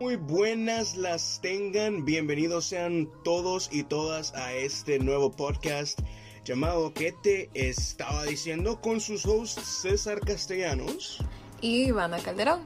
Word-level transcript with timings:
Muy 0.00 0.16
buenas 0.16 0.96
las 0.96 1.40
tengan, 1.42 2.06
bienvenidos 2.06 2.64
sean 2.64 3.06
todos 3.22 3.68
y 3.70 3.82
todas 3.82 4.34
a 4.34 4.54
este 4.54 4.98
nuevo 4.98 5.30
podcast 5.30 6.00
llamado 6.42 6.94
¿Qué 6.94 7.12
te 7.12 7.50
estaba 7.52 8.24
diciendo? 8.24 8.80
con 8.80 9.02
sus 9.02 9.26
hosts 9.26 9.60
César 9.82 10.20
Castellanos 10.20 11.22
y 11.60 11.88
Ivana 11.88 12.16
Calderón. 12.18 12.62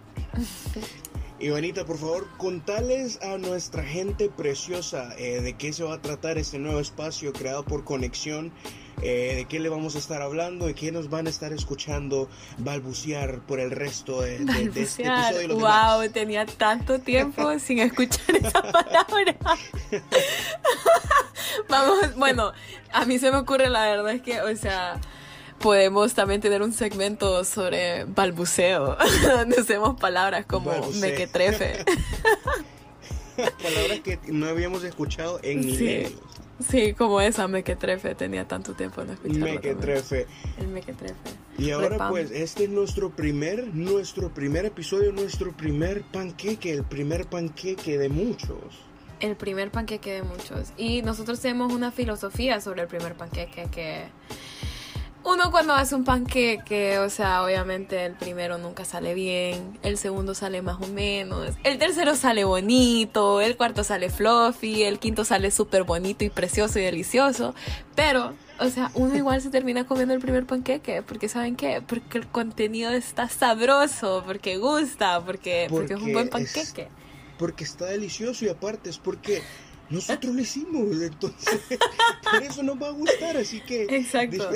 Ivanita, 1.40 1.84
por 1.84 1.98
favor, 1.98 2.28
contales 2.36 3.20
a 3.20 3.36
nuestra 3.36 3.82
gente 3.82 4.28
preciosa 4.28 5.12
eh, 5.18 5.40
de 5.40 5.54
qué 5.54 5.72
se 5.72 5.82
va 5.82 5.94
a 5.94 6.00
tratar 6.02 6.38
este 6.38 6.60
nuevo 6.60 6.78
espacio 6.78 7.32
creado 7.32 7.64
por 7.64 7.82
Conexión 7.82 8.52
eh, 9.02 9.34
de 9.36 9.44
qué 9.46 9.60
le 9.60 9.68
vamos 9.68 9.94
a 9.96 9.98
estar 9.98 10.22
hablando, 10.22 10.66
de 10.66 10.74
qué 10.74 10.92
nos 10.92 11.10
van 11.10 11.26
a 11.26 11.30
estar 11.30 11.52
escuchando 11.52 12.28
balbucear 12.58 13.40
por 13.40 13.60
el 13.60 13.70
resto 13.70 14.22
de, 14.22 14.36
este 14.36 14.62
episodio. 15.02 15.58
wow, 15.58 16.08
tenía 16.12 16.46
tanto 16.46 17.00
tiempo 17.00 17.58
sin 17.58 17.80
escuchar 17.80 18.36
esa 18.36 18.62
palabra. 18.62 19.36
vamos, 21.68 22.14
bueno, 22.16 22.52
a 22.92 23.04
mí 23.04 23.18
se 23.18 23.30
me 23.30 23.38
ocurre 23.38 23.68
la 23.68 23.86
verdad 23.86 24.12
es 24.12 24.22
que, 24.22 24.40
o 24.40 24.56
sea, 24.56 25.00
podemos 25.58 26.14
también 26.14 26.40
tener 26.40 26.62
un 26.62 26.72
segmento 26.72 27.44
sobre 27.44 28.04
balbuceo, 28.04 28.96
donde 29.36 29.60
usemos 29.60 29.98
palabras 29.98 30.46
como 30.46 30.72
mequetrefe. 31.00 31.84
palabras 33.36 34.00
que 34.00 34.18
no 34.28 34.46
habíamos 34.46 34.84
escuchado 34.84 35.40
en 35.42 35.62
sí. 35.62 36.16
Sí, 36.60 36.94
como 36.94 37.20
esa 37.20 37.48
mequetrefe, 37.48 38.14
tenía 38.14 38.46
tanto 38.46 38.74
tiempo 38.74 39.04
no 39.04 39.12
escucharlo. 39.12 39.46
Mequetrefe. 39.46 40.26
El 40.58 40.68
mequetrefe. 40.68 41.14
Y 41.58 41.70
ahora 41.70 42.08
pues, 42.08 42.30
este 42.30 42.64
es 42.64 42.70
nuestro 42.70 43.10
primer, 43.10 43.74
nuestro 43.74 44.32
primer 44.32 44.64
episodio, 44.64 45.12
nuestro 45.12 45.52
primer 45.52 46.02
panqueque, 46.02 46.72
el 46.72 46.84
primer 46.84 47.26
panqueque 47.26 47.98
de 47.98 48.08
muchos. 48.08 48.58
El 49.20 49.36
primer 49.36 49.70
panqueque 49.70 50.12
de 50.12 50.22
muchos. 50.22 50.72
Y 50.76 51.02
nosotros 51.02 51.40
tenemos 51.40 51.72
una 51.72 51.90
filosofía 51.90 52.60
sobre 52.60 52.82
el 52.82 52.88
primer 52.88 53.14
panqueque 53.14 53.66
que 53.70 54.04
uno 55.24 55.50
cuando 55.50 55.72
hace 55.72 55.94
un 55.94 56.04
panqueque, 56.04 56.98
o 56.98 57.08
sea, 57.08 57.42
obviamente 57.42 58.04
el 58.04 58.14
primero 58.14 58.58
nunca 58.58 58.84
sale 58.84 59.14
bien, 59.14 59.78
el 59.82 59.96
segundo 59.96 60.34
sale 60.34 60.60
más 60.60 60.80
o 60.80 60.86
menos, 60.88 61.54
el 61.64 61.78
tercero 61.78 62.14
sale 62.14 62.44
bonito, 62.44 63.40
el 63.40 63.56
cuarto 63.56 63.84
sale 63.84 64.10
fluffy, 64.10 64.82
el 64.82 64.98
quinto 64.98 65.24
sale 65.24 65.50
súper 65.50 65.84
bonito 65.84 66.24
y 66.24 66.30
precioso 66.30 66.78
y 66.78 66.82
delicioso, 66.82 67.54
pero, 67.94 68.34
o 68.60 68.68
sea, 68.68 68.90
uno 68.94 69.16
igual 69.16 69.40
se 69.40 69.50
termina 69.50 69.86
comiendo 69.86 70.14
el 70.14 70.20
primer 70.20 70.44
panqueque, 70.44 71.02
porque 71.02 71.28
¿saben 71.28 71.56
qué? 71.56 71.82
Porque 71.86 72.18
el 72.18 72.26
contenido 72.26 72.90
está 72.90 73.28
sabroso, 73.28 74.22
porque 74.26 74.58
gusta, 74.58 75.24
porque, 75.24 75.66
porque, 75.70 75.94
es 75.94 76.00
un 76.00 76.12
buen 76.12 76.28
panqueque. 76.28 76.88
porque 77.38 77.64
está 77.64 77.86
delicioso 77.86 78.44
y 78.44 78.48
aparte 78.48 78.90
es 78.90 78.98
porque 78.98 79.42
nosotros 79.90 80.34
lo 80.34 80.40
hicimos, 80.40 81.00
entonces 81.00 81.60
por 82.30 82.42
eso 82.42 82.62
nos 82.62 82.80
va 82.80 82.88
a 82.88 82.92
gustar, 82.92 83.36
así 83.36 83.60
que 83.60 83.84
Exacto. 83.84 84.50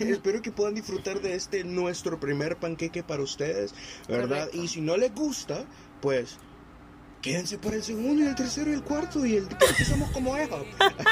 espero 0.00 0.42
que 0.42 0.50
puedan 0.50 0.74
disfrutar 0.74 1.20
de 1.20 1.34
este 1.34 1.64
nuestro 1.64 2.18
primer 2.18 2.56
panqueque 2.56 3.02
para 3.02 3.22
ustedes, 3.22 3.74
¿verdad? 4.08 4.48
Y 4.52 4.68
si 4.68 4.80
no 4.80 4.96
les 4.96 5.14
gusta, 5.14 5.64
pues 6.00 6.38
quédense 7.24 7.56
para 7.56 7.76
el 7.76 7.82
segundo 7.82 8.22
y 8.22 8.26
el 8.26 8.34
tercero 8.34 8.70
y 8.70 8.74
el 8.74 8.82
cuarto 8.82 9.24
y 9.24 9.36
el 9.36 9.48
que 9.48 9.84
somos 9.86 10.10
como 10.10 10.36
Eva. 10.36 10.58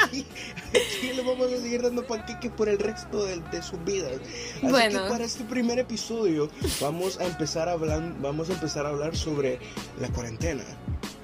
Aquí, 0.04 0.26
aquí 0.68 1.12
les 1.16 1.24
vamos 1.24 1.50
a 1.50 1.56
seguir 1.56 1.80
dando 1.80 2.06
panqueques 2.06 2.50
por 2.50 2.68
el 2.68 2.78
resto 2.78 3.24
de, 3.24 3.62
sus 3.62 3.82
vidas. 3.84 4.20
Así 4.56 4.66
bueno. 4.66 5.04
que 5.04 5.08
para 5.08 5.24
este 5.24 5.44
primer 5.44 5.78
episodio 5.78 6.50
vamos 6.82 7.18
a 7.18 7.24
empezar 7.24 7.70
a 7.70 7.72
hablar, 7.72 8.14
vamos 8.20 8.50
a 8.50 8.52
empezar 8.52 8.84
a 8.84 8.90
hablar 8.90 9.16
sobre 9.16 9.58
la 9.98 10.08
cuarentena. 10.08 10.64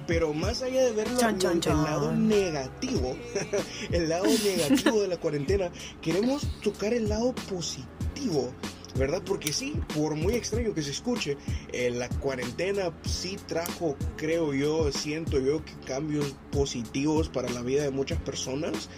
Pero 0.08 0.32
más 0.32 0.62
allá 0.62 0.86
de 0.86 0.92
ver 0.92 1.06
el 1.06 1.76
lado 1.84 2.12
negativo, 2.12 3.14
el 3.92 4.08
lado 4.08 4.24
negativo 4.24 5.02
de 5.02 5.08
la 5.08 5.18
cuarentena, 5.18 5.70
queremos 6.00 6.48
tocar 6.62 6.94
el 6.94 7.08
lado 7.10 7.34
positivo. 7.48 8.52
¿verdad? 8.96 9.22
Porque 9.24 9.52
sí, 9.52 9.74
por 9.94 10.16
muy 10.16 10.34
extraño 10.34 10.74
que 10.74 10.82
se 10.82 10.90
escuche, 10.90 11.36
eh, 11.72 11.90
la 11.90 12.08
cuarentena 12.08 12.90
sí 13.04 13.36
trajo, 13.46 13.96
creo 14.16 14.54
yo, 14.54 14.90
siento 14.90 15.38
yo, 15.38 15.64
que 15.64 15.72
cambios 15.86 16.34
positivos 16.50 17.28
para 17.28 17.48
la 17.50 17.62
vida 17.62 17.84
de 17.84 17.90
muchas 17.90 18.18
personas, 18.22 18.88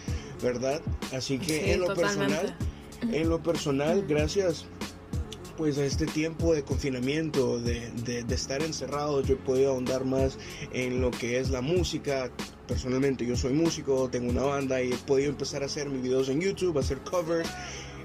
¿verdad? 0.42 0.80
Así 1.12 1.38
que 1.38 1.74
en 1.74 1.80
lo 1.80 1.92
personal, 1.92 2.56
en 3.02 3.28
lo 3.28 3.42
personal, 3.42 4.06
gracias 4.08 4.64
pues 5.60 5.76
a 5.76 5.84
este 5.84 6.06
tiempo 6.06 6.54
de 6.54 6.62
confinamiento, 6.62 7.60
de, 7.60 7.90
de, 7.90 8.34
estar 8.34 8.62
encerrado, 8.62 9.20
yo 9.20 9.34
he 9.34 9.36
podido 9.36 9.72
ahondar 9.72 10.06
más 10.06 10.38
en 10.72 11.02
lo 11.02 11.10
que 11.10 11.38
es 11.38 11.50
la 11.50 11.60
música. 11.60 12.30
Personalmente 12.66 13.26
yo 13.26 13.36
soy 13.36 13.52
músico, 13.52 14.08
tengo 14.08 14.30
una 14.30 14.40
banda 14.40 14.82
y 14.82 14.90
he 14.90 14.96
podido 14.96 15.28
empezar 15.28 15.62
a 15.62 15.66
hacer 15.66 15.90
mis 15.90 16.00
videos 16.00 16.30
en 16.30 16.40
YouTube, 16.40 16.78
hacer 16.78 17.00
covers 17.00 17.46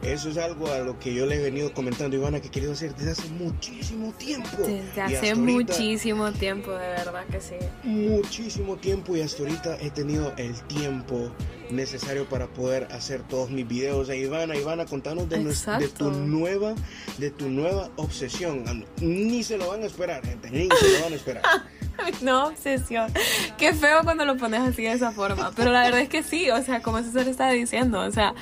eso 0.02 0.30
es 0.30 0.38
algo 0.38 0.72
a 0.72 0.80
lo 0.80 1.00
que 1.00 1.14
yo 1.14 1.26
le 1.26 1.36
he 1.36 1.44
venido 1.44 1.74
comentando, 1.74 2.16
Ivana, 2.16 2.40
que 2.40 2.48
he 2.48 2.52
querido 2.52 2.74
hacer 2.74 2.96
desde 2.96 3.12
hace 3.12 3.30
muchísimo 3.30 4.14
tiempo. 4.14 4.50
Desde 4.60 5.02
hace 5.02 5.36
muchísimo 5.36 6.32
tiempo, 6.32 6.72
de 6.72 6.88
verdad 6.88 7.26
que 7.32 7.42
sí. 7.42 7.56
Muchísimo 7.84 8.78
tiempo 8.78 9.16
y 9.16 9.22
hasta 9.22 9.44
ahorita 9.44 9.78
he 9.82 9.90
tenido 9.90 10.34
el 10.38 10.54
tiempo 10.64 11.32
necesario 11.70 12.26
para 12.26 12.48
poder 12.48 12.88
hacer 12.92 13.22
todos 13.24 13.50
mis 13.50 13.68
videos. 13.68 14.10
E 14.10 14.18
Ivana, 14.18 14.56
Ivana, 14.56 14.86
contanos 14.86 15.30
de, 15.30 15.44
de, 15.44 15.88
tu 15.88 16.12
nueva, 16.12 16.76
de 17.18 17.32
tu 17.32 17.50
nueva 17.50 17.90
obsesión. 17.96 18.86
Ni 19.02 19.44
se 19.44 19.58
lo 19.58 19.70
van 19.70 19.84
a 19.84 19.86
esperar, 19.86 20.26
gente, 20.26 20.50
ni 20.50 20.70
se 20.70 20.98
lo 20.98 21.04
van 21.04 21.14
a 21.14 21.16
esperar. 21.16 21.44
No, 22.22 22.48
obsesión. 22.48 23.12
Qué 23.58 23.74
feo 23.74 24.02
cuando 24.04 24.26
lo 24.26 24.36
pones 24.38 24.60
así 24.62 24.84
de 24.84 24.92
esa 24.92 25.12
forma. 25.12 25.52
Pero 25.56 25.72
la 25.72 25.84
verdad 25.84 26.02
es 26.02 26.10
que 26.10 26.24
sí, 26.24 26.50
o 26.52 26.62
sea, 26.62 26.82
como 26.82 27.02
César 27.02 27.28
estaba 27.28 27.52
diciendo, 27.52 28.02
o 28.02 28.12
sea, 28.12 28.34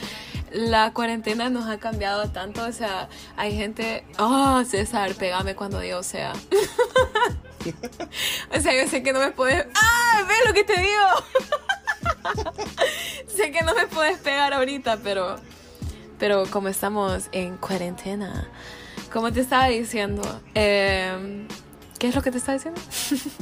la 0.53 0.93
cuarentena 0.93 1.49
nos 1.49 1.67
ha 1.67 1.79
cambiado 1.79 2.29
tanto, 2.29 2.63
o 2.63 2.71
sea, 2.71 3.09
hay 3.35 3.57
gente, 3.57 4.05
oh, 4.19 4.63
César, 4.63 5.15
pégame 5.15 5.55
cuando 5.55 5.79
Dios 5.79 6.05
sea. 6.05 6.33
o 8.55 8.59
sea, 8.59 8.81
yo 8.81 8.87
sé 8.87 9.03
que 9.03 9.13
no 9.13 9.19
me 9.19 9.31
puedes, 9.31 9.65
ah, 9.75 10.23
ve 10.27 10.35
lo 10.47 10.53
que 10.53 10.63
te 10.63 10.79
digo. 10.79 11.07
sé 13.27 13.51
que 13.51 13.63
no 13.63 13.73
me 13.73 13.87
puedes 13.87 14.19
pegar 14.19 14.53
ahorita, 14.53 14.99
pero, 15.03 15.37
pero 16.19 16.45
como 16.51 16.67
estamos 16.67 17.29
en 17.31 17.57
cuarentena, 17.57 18.47
como 19.11 19.33
te 19.33 19.41
estaba 19.41 19.65
diciendo, 19.67 20.21
eh, 20.53 21.47
¿Qué 22.03 22.09
es 22.09 22.15
lo 22.15 22.21
que 22.21 22.31
te 22.31 22.37
está 22.37 22.51
diciendo? 22.51 22.81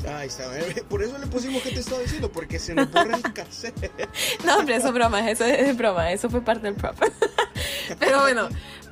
Ahí 0.07 0.27
está. 0.27 0.55
Eh, 0.59 0.83
por 0.87 1.01
eso 1.01 1.17
le 1.17 1.25
pusimos 1.25 1.63
que 1.63 1.71
te 1.71 1.79
estaba 1.79 1.99
diciendo, 1.99 2.31
porque 2.31 2.59
se 2.59 2.75
nos 2.75 2.91
borra 2.91 3.17
el 3.17 3.33
cassette. 3.33 3.91
No, 4.45 4.57
hombre, 4.57 4.75
eso 4.75 4.89
es 4.89 4.93
broma, 4.93 5.31
eso 5.31 5.45
es 5.45 5.75
broma, 5.75 6.11
eso 6.11 6.29
fue 6.29 6.41
parte 6.41 6.67
del 6.67 6.75
prop. 6.75 6.95
Pero 7.99 8.21
bueno, 8.21 8.49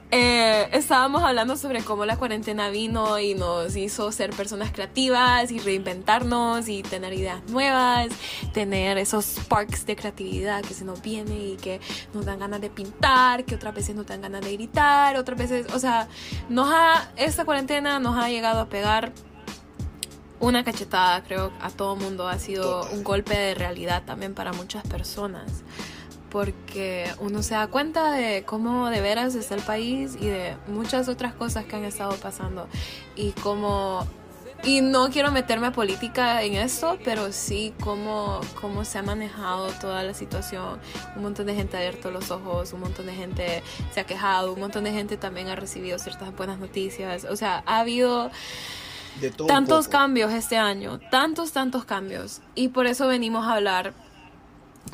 eh, 0.10 0.68
estábamos 0.72 1.22
hablando 1.22 1.56
sobre 1.56 1.84
cómo 1.84 2.04
la 2.08 2.18
cuarentena 2.18 2.72
vino 2.72 3.20
y 3.20 3.36
nos 3.36 3.76
hizo 3.76 4.12
ser 4.12 4.32
personas 4.32 4.72
creativas 4.72 5.52
y 5.52 5.60
reinventarnos 5.60 6.68
y 6.68 6.82
tener 6.82 7.14
ideas 7.14 7.44
nuevas, 7.52 8.08
tener 8.52 8.98
esos 8.98 9.24
sparks 9.24 9.86
de 9.86 9.96
creatividad 9.96 10.64
que 10.64 10.74
se 10.74 10.84
nos 10.84 11.04
viene 11.04 11.38
y 11.38 11.58
que 11.58 11.80
nos 12.16 12.26
dan 12.26 12.40
ganas 12.40 12.60
de 12.60 12.72
pintar, 12.72 13.46
que 13.46 13.54
otras 13.54 13.76
veces 13.76 13.96
nos 13.96 14.08
dan 14.08 14.22
ganas 14.22 14.42
de 14.42 14.52
gritar, 14.52 15.16
otras 15.16 15.38
veces, 15.38 15.68
o 15.76 15.78
sea, 15.78 16.08
nos 16.50 16.74
ha, 16.74 17.12
esta 17.16 17.46
cuarentena 17.46 18.00
nos 18.00 18.18
ha 18.18 18.30
llegado 18.30 18.62
a 18.62 18.66
pegar 18.68 19.14
una 20.40 20.64
cachetada, 20.64 21.24
creo, 21.24 21.52
a 21.62 21.70
todo 21.70 21.96
mundo. 21.96 22.28
Ha 22.28 22.40
sido 22.40 22.88
un 22.92 23.04
golpe 23.04 23.38
de 23.38 23.56
realidad 23.56 24.04
también 24.06 24.34
para 24.34 24.54
muchas 24.54 24.84
personas. 24.88 25.64
Porque 26.30 27.12
uno 27.20 27.42
se 27.42 27.56
da 27.56 27.68
cuenta 27.68 28.12
de 28.12 28.44
cómo 28.46 28.90
de 28.90 29.02
veras 29.02 29.34
está 29.36 29.56
el 29.56 29.64
país 29.64 30.16
y 30.20 30.28
de 30.28 30.56
muchas 30.68 31.08
otras 31.08 31.34
cosas 31.34 31.66
que 31.66 31.76
han 31.76 31.86
estado 31.86 32.16
pasando. 32.18 32.68
Y 33.16 33.32
cómo. 33.32 34.08
Y 34.62 34.82
no 34.82 35.10
quiero 35.10 35.32
meterme 35.32 35.68
a 35.68 35.72
política 35.72 36.44
en 36.44 36.56
esto, 36.56 37.00
pero 37.06 37.32
sí 37.32 37.74
cómo, 37.82 38.42
cómo 38.60 38.84
se 38.84 38.98
ha 38.98 39.02
manejado 39.04 39.72
toda 39.80 40.04
la 40.04 40.14
situación. 40.14 40.80
Un 41.16 41.24
montón 41.24 41.46
de 41.46 41.56
gente 41.56 41.78
ha 41.78 41.80
abierto 41.80 42.12
los 42.12 42.30
ojos, 42.30 42.74
un 42.74 42.82
montón 42.82 43.06
de 43.06 43.14
gente 43.14 43.64
se 43.94 44.02
ha 44.02 44.04
quejado, 44.04 44.54
un 44.54 44.60
montón 44.60 44.84
de 44.84 44.92
gente 44.92 45.16
también 45.16 45.48
ha 45.48 45.56
recibido 45.56 45.98
ciertas 45.98 46.36
buenas 46.36 46.60
noticias. 46.60 47.24
O 47.24 47.38
sea, 47.38 47.64
ha 47.66 47.80
habido 47.80 48.32
tantos 49.48 49.88
cambios 49.88 50.32
este 50.32 50.58
año, 50.58 51.00
tantos, 51.12 51.52
tantos 51.52 51.86
cambios. 51.86 52.42
Y 52.56 52.70
por 52.70 52.88
eso 52.88 53.08
venimos 53.08 53.46
a 53.46 53.56
hablar 53.56 53.94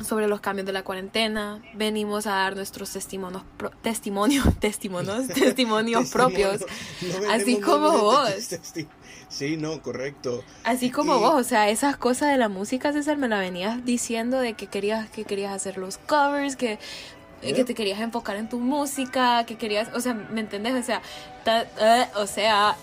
sobre 0.04 0.28
los 0.28 0.42
cambios 0.42 0.66
de 0.66 0.74
la 0.74 0.84
cuarentena, 0.84 1.62
venimos 1.74 2.28
a 2.28 2.32
dar 2.32 2.56
nuestros 2.56 2.92
testimonios, 2.92 3.44
testimonios, 3.82 4.46
testimonios, 4.60 5.28
testimonios 5.28 6.10
propios, 6.10 6.66
así 7.30 7.60
como 7.60 7.92
vos. 7.98 8.30
Sí, 9.28 9.58
no, 9.58 9.82
correcto. 9.82 10.44
Así 10.64 10.92
como 10.92 11.20
vos, 11.20 11.34
o 11.34 11.44
sea, 11.44 11.70
esas 11.70 11.98
cosas 11.98 12.32
de 12.32 12.38
la 12.38 12.48
música, 12.48 12.94
César, 12.94 13.18
me 13.18 13.28
la 13.28 13.40
venías 13.40 13.84
diciendo 13.84 14.40
de 14.40 14.54
que 14.54 14.68
querías, 14.68 15.10
que 15.10 15.26
querías 15.26 15.54
hacer 15.54 15.78
los 15.78 15.98
covers, 15.98 16.56
que 16.56 16.80
que 17.42 17.64
te 17.64 17.76
querías 17.76 18.00
enfocar 18.00 18.38
en 18.38 18.50
tu 18.50 18.60
música, 18.60 19.46
que 19.46 19.56
querías, 19.56 19.90
o 19.94 20.00
sea, 20.00 20.14
¿me 20.14 20.42
entendés? 20.42 20.74
O 20.74 20.84
sea, 20.84 21.02
eh, 21.46 22.08
o 22.16 22.26
sea, 22.26 22.76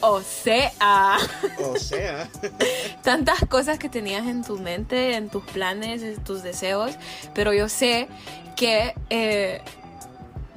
O 0.00 0.22
sea. 0.22 1.18
O 1.58 1.76
sea. 1.76 2.28
tantas 3.02 3.40
cosas 3.48 3.78
que 3.78 3.88
tenías 3.88 4.26
en 4.26 4.42
tu 4.42 4.58
mente, 4.58 5.14
en 5.14 5.28
tus 5.28 5.44
planes, 5.44 6.02
en 6.02 6.22
tus 6.22 6.42
deseos, 6.42 6.92
pero 7.34 7.52
yo 7.52 7.68
sé 7.68 8.08
que 8.56 8.94
eh, 9.10 9.62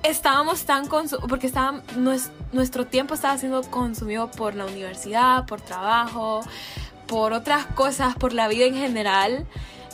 estábamos 0.03 0.65
tan 0.65 0.87
consumidos, 0.87 1.29
porque 1.29 1.47
estaba, 1.47 1.81
nuestro 2.51 2.85
tiempo 2.85 3.13
estaba 3.13 3.37
siendo 3.37 3.61
consumido 3.63 4.29
por 4.31 4.55
la 4.55 4.65
universidad, 4.65 5.45
por 5.45 5.61
trabajo, 5.61 6.41
por 7.07 7.33
otras 7.33 7.65
cosas, 7.65 8.15
por 8.15 8.33
la 8.33 8.47
vida 8.47 8.65
en 8.65 8.75
general. 8.75 9.45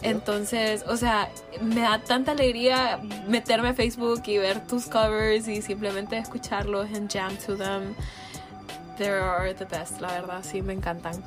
Entonces, 0.01 0.85
o 0.87 0.95
sea, 0.95 1.29
me 1.61 1.81
da 1.81 1.99
tanta 1.99 2.31
alegría 2.31 2.99
meterme 3.27 3.69
a 3.69 3.73
Facebook 3.73 4.23
y 4.27 4.37
ver 4.37 4.65
tus 4.65 4.85
covers 4.85 5.47
y 5.47 5.61
simplemente 5.61 6.17
escucharlos 6.17 6.89
en 6.91 7.09
jam 7.09 7.35
to 7.37 7.57
them. 7.57 7.95
They 8.99 9.07
are 9.07 9.53
the 9.53 9.63
best, 9.63 10.01
la 10.01 10.11
verdad, 10.11 10.43
sí, 10.43 10.61
me 10.61 10.73
encantan. 10.73 11.23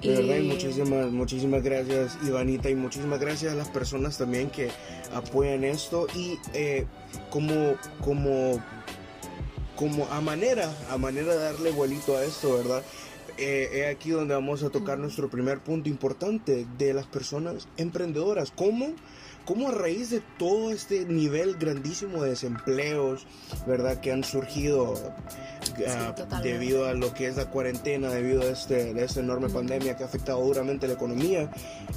De 0.00 0.14
verdad, 0.14 0.36
y 0.36 0.46
muchísimas, 0.46 1.10
muchísimas 1.10 1.60
gracias, 1.60 2.16
Ivanita, 2.24 2.70
y 2.70 2.76
muchísimas 2.76 3.18
gracias 3.18 3.52
a 3.52 3.56
las 3.56 3.68
personas 3.68 4.16
también 4.16 4.48
que 4.48 4.70
apoyan 5.12 5.64
esto. 5.64 6.06
Y 6.14 6.38
eh, 6.54 6.86
como, 7.30 7.74
como, 8.00 8.62
como 9.74 10.06
a 10.12 10.20
manera, 10.20 10.72
a 10.88 10.96
manera 10.98 11.32
de 11.34 11.40
darle 11.40 11.72
vuelito 11.72 12.16
a 12.16 12.24
esto, 12.24 12.56
¿verdad? 12.58 12.84
Eh, 13.44 13.88
aquí 13.90 14.10
donde 14.10 14.34
vamos 14.34 14.62
a 14.62 14.70
tocar 14.70 14.98
nuestro 14.98 15.28
primer 15.28 15.58
punto 15.60 15.88
importante 15.88 16.64
de 16.78 16.94
las 16.94 17.06
personas 17.06 17.66
emprendedoras. 17.76 18.52
¿Cómo? 18.52 18.94
cómo 19.44 19.68
a 19.68 19.72
raíz 19.72 20.10
de 20.10 20.20
todo 20.38 20.70
este 20.70 21.04
nivel 21.04 21.56
grandísimo 21.56 22.22
de 22.22 22.30
desempleos, 22.30 23.26
¿verdad? 23.66 24.00
Que 24.00 24.12
han 24.12 24.24
surgido 24.24 24.94
ah, 25.88 26.14
debido 26.42 26.86
a 26.86 26.94
lo 26.94 27.12
que 27.14 27.28
es 27.28 27.36
la 27.36 27.50
cuarentena, 27.50 28.10
debido 28.10 28.42
a, 28.42 28.46
este, 28.46 29.02
esta 29.02 29.20
enorme 29.20 29.48
pandemia 29.48 29.96
que 29.96 30.04
ha 30.04 30.06
afectado 30.06 30.44
duramente 30.44 30.86
la 30.86 30.94
economía, 30.94 31.50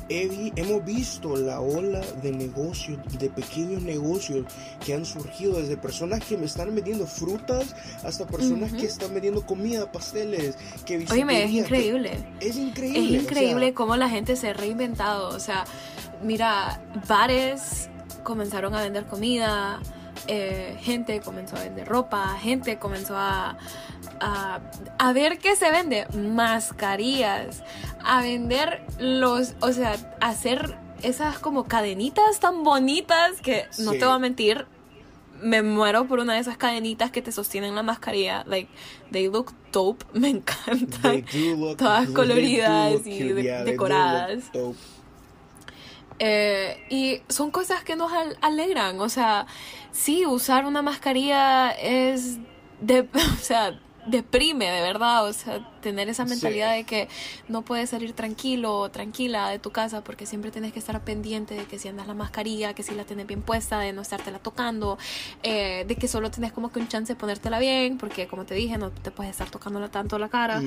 hemos 0.09 0.85
visto 0.85 1.35
la 1.35 1.59
ola 1.59 2.01
de 2.21 2.31
negocios, 2.31 2.99
de 3.19 3.29
pequeños 3.29 3.83
negocios 3.83 4.45
que 4.83 4.93
han 4.93 5.05
surgido 5.05 5.59
desde 5.59 5.77
personas 5.77 6.23
que 6.23 6.37
me 6.37 6.45
están 6.45 6.73
vendiendo 6.73 7.05
frutas 7.05 7.75
hasta 8.03 8.25
personas 8.25 8.71
que 8.73 8.85
están 8.85 9.13
vendiendo 9.13 9.45
comida, 9.45 9.91
pasteles, 9.91 10.57
que 10.85 11.05
Es 11.43 11.51
increíble. 11.51 12.25
Es 12.39 12.55
increíble. 12.55 13.17
Es 13.17 13.23
increíble 13.23 13.73
cómo 13.73 13.95
la 13.95 14.09
gente 14.09 14.35
se 14.35 14.49
ha 14.49 14.53
reinventado, 14.53 15.29
o 15.29 15.39
sea, 15.39 15.65
mira, 16.21 16.81
bares 17.07 17.89
comenzaron 18.23 18.73
a 18.75 18.81
vender 18.81 19.05
comida, 19.05 19.79
eh, 20.27 20.77
gente 20.81 21.19
comenzó 21.19 21.55
a 21.57 21.61
vender 21.61 21.87
ropa, 21.87 22.37
gente 22.39 22.79
comenzó 22.79 23.15
a, 23.15 23.57
a, 24.19 25.13
ver 25.13 25.37
qué 25.37 25.55
se 25.55 25.69
vende, 25.69 26.07
mascarillas, 26.13 27.63
a 28.03 28.21
vender 28.21 28.83
los, 28.99 29.53
o 29.61 29.71
sea, 29.71 29.95
hacer 30.21 30.77
esas 31.03 31.37
como 31.37 31.65
cadenitas 31.65 32.39
tan 32.39 32.63
bonitas 32.63 33.39
que 33.41 33.65
no 33.79 33.91
te 33.91 34.05
voy 34.05 34.15
a 34.15 34.19
mentir, 34.19 34.65
me 35.41 35.61
muero 35.61 36.07
por 36.07 36.19
una 36.19 36.33
de 36.33 36.39
esas 36.39 36.57
cadenitas 36.57 37.11
que 37.11 37.21
te 37.21 37.31
sostienen 37.31 37.75
la 37.75 37.83
mascarilla. 37.83 38.43
Like, 38.45 38.69
they 39.11 39.27
look 39.29 39.53
dope, 39.71 40.05
me 40.13 40.29
encantan. 40.29 41.25
Todas 41.77 42.09
coloridas 42.09 43.05
y 43.05 43.23
decoradas. 43.23 44.51
Eh, 46.19 46.85
y 46.89 47.21
son 47.27 47.51
cosas 47.51 47.83
que 47.83 47.95
nos 47.95 48.11
alegran. 48.41 48.99
O 49.01 49.09
sea, 49.09 49.47
sí, 49.91 50.25
usar 50.25 50.65
una 50.65 50.81
mascarilla 50.81 51.71
es. 51.71 52.37
De, 52.81 53.01
o 53.13 53.41
sea, 53.41 53.79
deprime, 54.05 54.69
de 54.71 54.81
verdad. 54.81 55.25
O 55.25 55.33
sea, 55.33 55.67
tener 55.81 56.09
esa 56.09 56.25
mentalidad 56.25 56.73
de 56.73 56.83
que 56.83 57.07
no 57.47 57.63
puedes 57.63 57.89
salir 57.89 58.13
tranquilo 58.13 58.79
o 58.79 58.89
tranquila 58.89 59.49
de 59.49 59.59
tu 59.59 59.71
casa 59.71 60.03
porque 60.03 60.25
siempre 60.25 60.51
tienes 60.51 60.73
que 60.73 60.79
estar 60.79 61.03
pendiente 61.03 61.55
de 61.55 61.65
que 61.65 61.79
si 61.79 61.87
andas 61.87 62.07
la 62.07 62.13
mascarilla, 62.13 62.73
que 62.73 62.83
si 62.83 62.95
la 62.95 63.03
tienes 63.03 63.27
bien 63.27 63.41
puesta, 63.41 63.79
de 63.79 63.93
no 63.93 64.01
estártela 64.01 64.39
tocando, 64.39 64.97
eh, 65.43 65.85
de 65.87 65.95
que 65.95 66.07
solo 66.07 66.31
tienes 66.31 66.51
como 66.51 66.71
que 66.71 66.79
un 66.79 66.87
chance 66.87 67.13
de 67.13 67.19
ponértela 67.19 67.59
bien, 67.59 67.97
porque 67.97 68.27
como 68.27 68.45
te 68.45 68.55
dije, 68.55 68.77
no 68.77 68.91
te 68.91 69.11
puedes 69.11 69.31
estar 69.31 69.49
tocándola 69.49 69.89
tanto 69.89 70.17
la 70.19 70.29
cara 70.29 70.61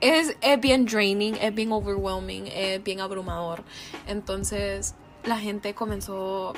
es, 0.00 0.60
bien 0.60 0.84
draining, 0.84 1.36
es 1.36 1.54
bien 1.54 1.72
overwhelming, 1.72 2.46
es 2.48 2.82
bien 2.82 3.00
abrumador. 3.00 3.62
Entonces 4.06 4.94
la 5.24 5.38
gente 5.38 5.74
comenzó 5.74 6.52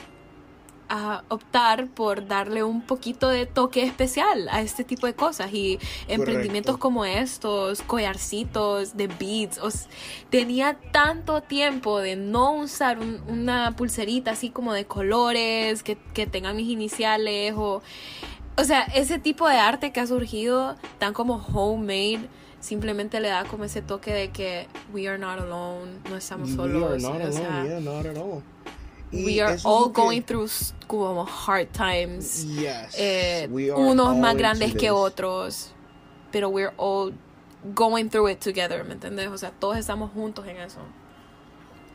a 0.88 1.23
optar 1.29 1.88
por 1.88 2.26
darle 2.26 2.62
un 2.62 2.82
poquito 2.82 3.29
de 3.29 3.46
toque 3.46 3.82
especial 3.82 4.49
a 4.50 4.61
este 4.62 4.85
tipo 4.85 5.06
de 5.06 5.14
cosas 5.14 5.52
y 5.52 5.79
emprendimientos 6.08 6.79
como 6.79 7.05
estos, 7.05 7.82
collarcitos 7.82 8.96
de 8.96 9.06
beads. 9.08 9.88
tenía 10.31 10.79
tanto 10.93 11.43
tiempo 11.43 12.00
de 12.00 12.17
no 12.17 12.52
usar 12.52 12.99
una 13.29 13.75
pulserita 13.76 14.32
así 14.32 14.50
como 14.50 14.73
de 14.73 14.87
colores 14.87 15.82
que, 15.82 15.96
que 16.14 16.26
tengan 16.26 16.56
mis 16.56 16.69
iniciales 16.69 17.55
o... 17.56 17.82
O 18.56 18.64
sea, 18.64 18.82
ese 18.82 19.20
tipo 19.20 19.46
de 19.46 19.56
arte 19.56 19.93
que 19.93 20.00
ha 20.00 20.06
surgido 20.08 20.75
tan 20.99 21.14
como 21.14 21.37
homemade 21.37 22.29
simplemente 22.61 23.20
le 23.20 23.29
da 23.29 23.44
como 23.44 23.64
ese 23.64 23.82
toque 23.82 24.12
de 24.12 24.31
que 24.31 24.67
we 24.93 25.08
are 25.08 25.19
not 25.19 25.38
alone, 25.38 25.93
no 26.11 26.17
estamos 26.17 26.50
solos. 26.50 26.82
We 26.82 26.88
are 26.88 27.00
not 27.00 27.20
alone, 27.20 27.69
yeah, 27.69 27.81
not 27.81 28.06
at 28.06 28.17
all. 28.17 28.43
We 29.12 29.40
are 29.40 29.56
all 29.64 29.88
going 29.88 30.22
through 30.22 30.49
como 30.87 31.25
hard 31.25 31.72
times. 31.72 32.44
Yes, 32.44 32.94
eh, 32.99 33.49
unos 33.50 34.16
más 34.16 34.37
grandes 34.37 34.75
que 34.75 34.90
otros, 34.90 35.72
pero 36.31 36.49
we're 36.49 36.72
all 36.76 37.12
going 37.75 38.08
through 38.08 38.28
it 38.28 38.40
together, 38.40 38.84
¿me 38.84 38.94
entiendes? 38.94 39.28
O 39.28 39.38
sea, 39.38 39.50
todos 39.50 39.76
estamos 39.76 40.10
juntos 40.12 40.46
en 40.46 40.56
eso. 40.58 40.81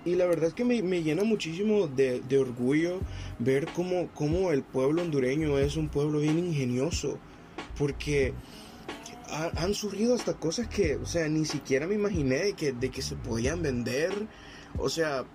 Y 0.06 0.15
la 0.15 0.25
verdad 0.25 0.50
es 0.50 0.54
que 0.54 0.65
me, 0.65 0.81
me 0.81 1.01
llena 1.01 1.24
muchísimo 1.24 1.88
de, 1.88 2.19
de 2.19 2.38
orgullo 2.38 3.00
ver 3.39 3.68
cómo, 3.74 4.10
cómo 4.13 4.51
el 4.51 4.62
pueblo 4.62 5.01
hondureño 5.01 5.57
es 5.60 5.77
un 5.77 5.88
pueblo 5.88 6.19
bien 6.19 6.38
ingenioso. 6.39 7.18
Porque 7.77 8.33
han 9.56 9.74
surgido 9.74 10.13
hasta 10.13 10.33
cosas 10.33 10.68
que, 10.68 10.95
o 10.95 11.06
sea, 11.06 11.27
ni 11.27 11.45
siquiera 11.45 11.88
me 11.88 11.95
imaginé 11.95 12.36
de 12.36 12.54
que, 12.54 12.71
de 12.71 12.89
que 12.89 13.01
se 13.01 13.15
podían 13.15 13.62
vender. 13.62 14.12
O 14.78 14.90
sea, 14.90 15.25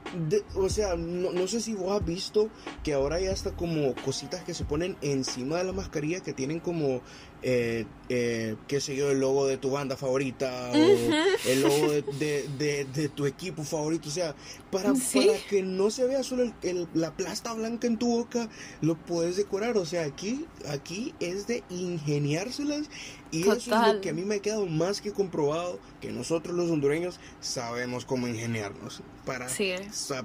o 0.55 0.69
sea 0.69 0.96
no, 0.96 1.32
no, 1.32 1.46
sé 1.46 1.61
si 1.61 1.75
vos 1.75 1.99
has 1.99 2.05
visto 2.05 2.50
que 2.82 2.93
ahora 2.93 3.17
hay 3.17 3.26
hasta 3.26 3.52
como 3.52 3.94
cositas 3.94 4.43
que 4.43 4.52
se 4.52 4.64
ponen 4.64 4.96
encima 5.00 5.58
de 5.58 5.64
la 5.64 5.73
mascarilla 5.73 6.20
que 6.20 6.32
tienen 6.32 6.61
como 6.61 7.02
eh, 7.40 7.87
eh, 8.08 8.56
qué 8.67 8.81
sé 8.81 8.96
yo, 8.96 9.12
el 9.12 9.20
logo 9.20 9.46
de 9.46 9.58
tu 9.58 9.70
banda 9.70 9.96
favorita 9.96 10.73
o 10.73 10.75
el 10.75 11.62
logo 11.62 11.93
de, 12.19 13.11
tu 13.14 13.26
equipo 13.26 13.62
favorito. 13.62 14.08
O 14.08 14.12
sea, 14.12 14.35
para, 14.73 14.92
para 14.92 15.38
que 15.49 15.62
no 15.62 15.90
se 15.90 16.04
vea 16.07 16.23
solo 16.23 16.52
la 16.95 17.12
plasta 17.12 17.52
blanca 17.52 17.87
en 17.87 17.97
tu 17.97 18.09
boca, 18.09 18.49
lo 18.80 18.97
puedes 18.97 19.37
decorar. 19.37 19.76
O 19.76 19.87
sea, 19.87 20.04
aquí, 20.04 20.47
aquí 20.68 21.14
es 21.21 21.47
de 21.47 21.62
ingeniárselas 21.71 22.90
y 23.30 23.42
eso 23.42 23.52
es 23.52 23.66
lo 23.94 24.00
que 24.00 24.11
a 24.11 24.12
mí 24.12 24.23
me 24.23 24.37
ha 24.37 24.38
quedado 24.40 24.66
más 24.66 25.00
que 25.00 25.12
comprobado, 25.12 25.78
que 26.00 26.11
nosotros 26.11 26.56
los 26.56 26.70
hondureños 26.70 27.20
sabemos 27.40 28.04
cómo 28.04 28.26
ingeniarnos 28.26 29.02
para, 29.26 29.49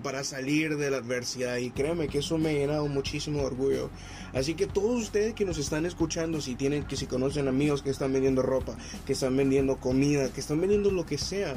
para 0.01 0.24
salir 0.24 0.77
de 0.77 0.89
la 0.89 0.98
adversidad. 0.98 1.57
Y 1.57 1.72
créeme 1.72 2.07
que 2.07 2.19
eso 2.19 2.38
me 2.38 2.50
ha 2.50 2.53
llenado 2.53 2.88
muchísimo 2.88 3.43
orgullo. 3.43 3.89
Así 4.33 4.53
que 4.55 4.67
todos 4.67 5.01
ustedes 5.01 5.33
que 5.33 5.45
nos 5.45 5.57
están 5.57 5.86
escuchando, 5.86 6.39
si 6.39 6.55
tienen 6.55 6.86
que 6.86 6.95
si 6.95 7.05
conocen 7.05 7.48
amigos 7.48 7.81
que 7.81 7.89
están 7.89 8.13
vendiendo 8.13 8.41
ropa, 8.41 8.75
que 9.05 9.13
están 9.13 9.36
vendiendo 9.36 9.77
comida, 9.77 10.29
que 10.29 10.39
están 10.39 10.62
vendiendo 10.62 10.89
lo 10.89 11.05
que 11.05 11.17
sea, 11.17 11.55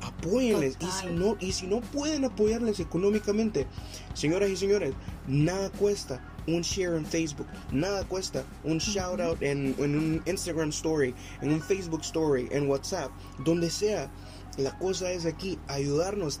apóyenles. 0.00 0.76
Y 0.80 0.86
si 0.86 1.06
no, 1.08 1.36
y 1.40 1.52
si 1.52 1.66
no 1.66 1.80
pueden 1.80 2.24
apoyarles 2.24 2.78
económicamente, 2.80 3.66
señoras 4.14 4.50
y 4.50 4.56
señores, 4.56 4.94
nada 5.26 5.70
cuesta 5.70 6.29
un 6.46 6.62
share 6.62 6.96
en 6.96 7.06
Facebook, 7.06 7.46
nada 7.72 8.04
cuesta 8.04 8.44
un 8.64 8.78
shout 8.78 9.20
out 9.20 9.42
en, 9.42 9.74
en 9.78 9.96
un 9.96 10.22
Instagram 10.26 10.70
story, 10.70 11.14
en 11.40 11.52
un 11.52 11.60
Facebook 11.60 12.02
story, 12.02 12.48
en 12.50 12.68
WhatsApp, 12.68 13.10
donde 13.44 13.70
sea. 13.70 14.10
La 14.56 14.76
cosa 14.78 15.10
es 15.12 15.26
aquí 15.26 15.58
ayudarnos, 15.68 16.40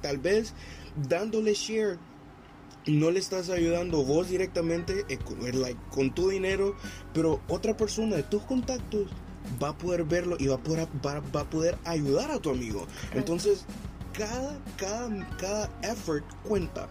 tal 0.00 0.18
vez 0.18 0.54
dándole 1.08 1.54
share 1.54 1.98
no 2.86 3.10
le 3.10 3.18
estás 3.18 3.48
ayudando 3.48 4.04
vos 4.04 4.28
directamente 4.28 5.04
eh, 5.08 5.18
eh, 5.18 5.76
con 5.90 6.14
tu 6.14 6.28
dinero, 6.28 6.76
pero 7.12 7.40
otra 7.48 7.76
persona 7.76 8.16
de 8.16 8.22
tus 8.24 8.42
contactos 8.42 9.08
va 9.62 9.70
a 9.70 9.78
poder 9.78 10.04
verlo 10.04 10.36
y 10.38 10.46
va 10.46 10.56
a 10.56 10.62
poder, 10.62 10.86
va, 11.04 11.40
a 11.40 11.50
poder 11.50 11.78
ayudar 11.84 12.30
a 12.30 12.38
tu 12.38 12.50
amigo. 12.50 12.86
Entonces, 13.12 13.64
cada, 14.12 14.58
cada, 14.76 15.36
cada 15.38 15.70
effort 15.82 16.24
cuenta. 16.42 16.88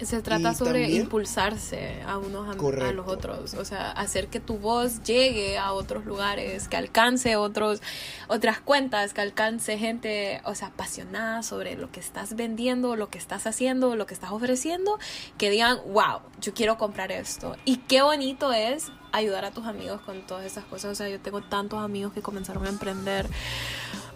Se 0.00 0.22
trata 0.22 0.52
Y 0.52 0.54
sobre 0.54 0.82
también- 0.82 1.02
impulsarse 1.02 2.02
a 2.06 2.18
unos 2.18 2.48
a, 2.48 2.52
a 2.88 2.92
los 2.92 3.08
otros, 3.08 3.54
o 3.54 3.64
sea, 3.64 3.90
hacer 3.90 4.28
que 4.28 4.38
tu 4.40 4.56
voz 4.58 5.02
llegue 5.02 5.58
a 5.58 5.72
otros 5.72 6.04
lugares, 6.06 6.68
que 6.68 6.76
alcance 6.76 7.34
otros 7.36 7.82
otras 8.28 8.60
cuentas, 8.60 9.12
que 9.12 9.20
alcance 9.22 9.76
gente, 9.76 10.40
o 10.44 10.54
sea, 10.54 10.68
apasionada 10.68 11.42
sobre 11.42 11.76
lo 11.76 11.90
que 11.90 11.98
estás 12.00 12.36
vendiendo, 12.36 12.94
lo 12.94 13.08
que 13.10 13.18
estás 13.18 13.46
haciendo, 13.46 13.96
lo 13.96 14.06
que 14.06 14.14
estás 14.14 14.30
ofreciendo, 14.30 14.98
que 15.36 15.50
digan, 15.50 15.78
"Wow, 15.88 16.20
yo 16.40 16.54
quiero 16.54 16.78
comprar 16.78 17.10
esto." 17.10 17.56
Y 17.64 17.78
qué 17.78 18.02
bonito 18.02 18.52
es 18.52 18.92
ayudar 19.10 19.44
a 19.46 19.50
tus 19.50 19.66
amigos 19.66 20.00
con 20.02 20.20
todas 20.26 20.44
esas 20.44 20.64
cosas, 20.64 20.92
o 20.92 20.94
sea, 20.94 21.08
yo 21.08 21.18
tengo 21.18 21.40
tantos 21.40 21.80
amigos 21.82 22.12
que 22.12 22.22
comenzaron 22.22 22.64
a 22.66 22.68
emprender 22.68 23.26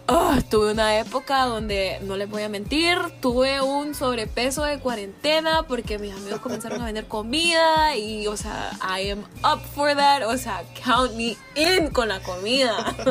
Ah, 0.07 0.39
tuve 0.49 0.71
una 0.73 0.99
época 0.99 1.45
donde, 1.45 1.97
no 2.01 2.17
les 2.17 2.29
voy 2.29 2.43
a 2.43 2.49
mentir, 2.49 2.97
tuve 3.21 3.61
un 3.61 3.95
sobrepeso 3.95 4.63
de 4.63 4.79
cuarentena 4.79 5.63
porque 5.67 5.97
mis 5.97 6.13
amigos 6.13 6.41
comenzaron 6.41 6.81
a 6.81 6.85
vender 6.85 7.07
comida 7.07 7.95
y, 7.95 8.27
o 8.27 8.35
sea, 8.35 8.77
I 8.81 9.11
am 9.11 9.19
up 9.43 9.61
for 9.73 9.95
that. 9.95 10.23
O 10.27 10.37
sea, 10.37 10.63
count 10.83 11.13
me 11.13 11.37
in 11.55 11.87
con 11.91 12.09
la 12.09 12.19
comida. 12.21 12.95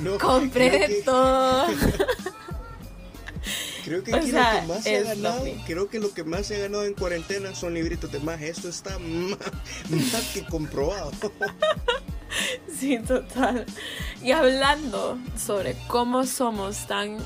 No, 0.00 0.16
Compré 0.18 0.70
de 0.70 0.78
que- 0.86 1.02
todo. 1.02 1.66
Creo 3.84 4.02
que 4.02 4.14
O 4.14 4.16
aquí 4.16 4.30
sea, 4.30 4.54
lo 4.54 4.60
que 4.62 4.66
más 4.68 4.82
se 4.84 4.96
ha 4.96 5.02
ganado, 5.02 5.38
lovely. 5.40 5.62
creo 5.66 5.88
que 5.90 5.98
lo 5.98 6.14
que 6.14 6.24
más 6.24 6.46
se 6.46 6.56
ha 6.56 6.58
ganado 6.60 6.84
en 6.86 6.94
cuarentena 6.94 7.54
son 7.54 7.74
libritos 7.74 8.10
de 8.10 8.20
más. 8.20 8.40
Esto 8.40 8.70
está 8.70 8.98
más, 8.98 9.36
más 10.12 10.30
que 10.32 10.46
comprobado. 10.46 11.10
Sí, 12.84 12.98
total. 12.98 13.64
Y 14.22 14.32
hablando 14.32 15.18
sobre 15.38 15.74
cómo 15.86 16.26
somos 16.26 16.86
tan 16.86 17.16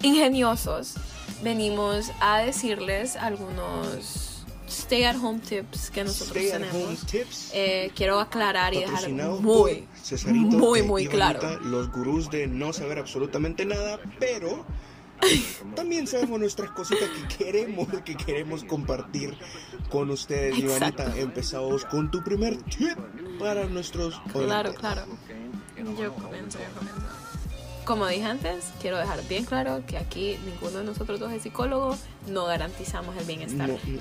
ingeniosos, 0.00 0.94
venimos 1.42 2.12
a 2.20 2.38
decirles 2.38 3.16
algunos 3.16 4.44
stay 4.68 5.02
at 5.02 5.16
home 5.16 5.40
tips 5.40 5.90
que 5.90 6.04
nosotros 6.04 6.36
Stay 6.36 6.52
tenemos. 6.52 7.04
tips. 7.06 7.50
Eh, 7.52 7.90
por 7.96 8.10
aclarar 8.20 8.74
y 8.74 8.80
dejar 8.80 9.10
muy, 9.10 9.88
Cesarito 10.00 10.56
muy, 10.56 10.80
e 10.80 10.82
muy 10.84 11.06
claro. 11.08 11.58
Los 11.64 11.90
gurús 11.90 12.30
de 12.30 12.46
no 12.46 12.72
saber 12.72 13.00
absolutamente 13.00 13.64
nada, 13.64 13.98
pero 14.20 14.64
también 15.74 16.06
sabemos 16.06 16.40
nuestras 16.40 16.70
cositas 16.70 17.08
que 17.08 17.36
queremos, 17.44 17.88
que 18.04 18.16
queremos 18.16 18.64
compartir 18.64 19.36
con 19.90 20.10
ustedes. 20.10 20.58
Exacto. 20.58 21.02
Ivanita, 21.02 21.20
empezamos 21.20 21.84
con 21.84 22.10
tu 22.10 22.22
primer 22.22 22.56
tip 22.64 22.96
para 23.38 23.64
nuestros 23.66 24.18
Claro, 24.32 24.70
oyentes. 24.70 24.78
claro. 24.78 25.02
Yo 25.76 26.12
comienzo, 26.14 26.58
yo 26.58 26.78
comienzo. 26.78 27.02
Como 27.84 28.06
dije 28.08 28.24
antes, 28.24 28.64
quiero 28.80 28.98
dejar 28.98 29.22
bien 29.28 29.44
claro 29.44 29.82
que 29.86 29.96
aquí 29.96 30.36
ninguno 30.44 30.78
de 30.78 30.84
nosotros 30.84 31.20
dos 31.20 31.30
es 31.32 31.42
psicólogo, 31.42 31.96
no 32.26 32.46
garantizamos 32.46 33.16
el 33.16 33.24
bienestar 33.26 33.68
No, 33.68 33.74
no, 33.74 34.00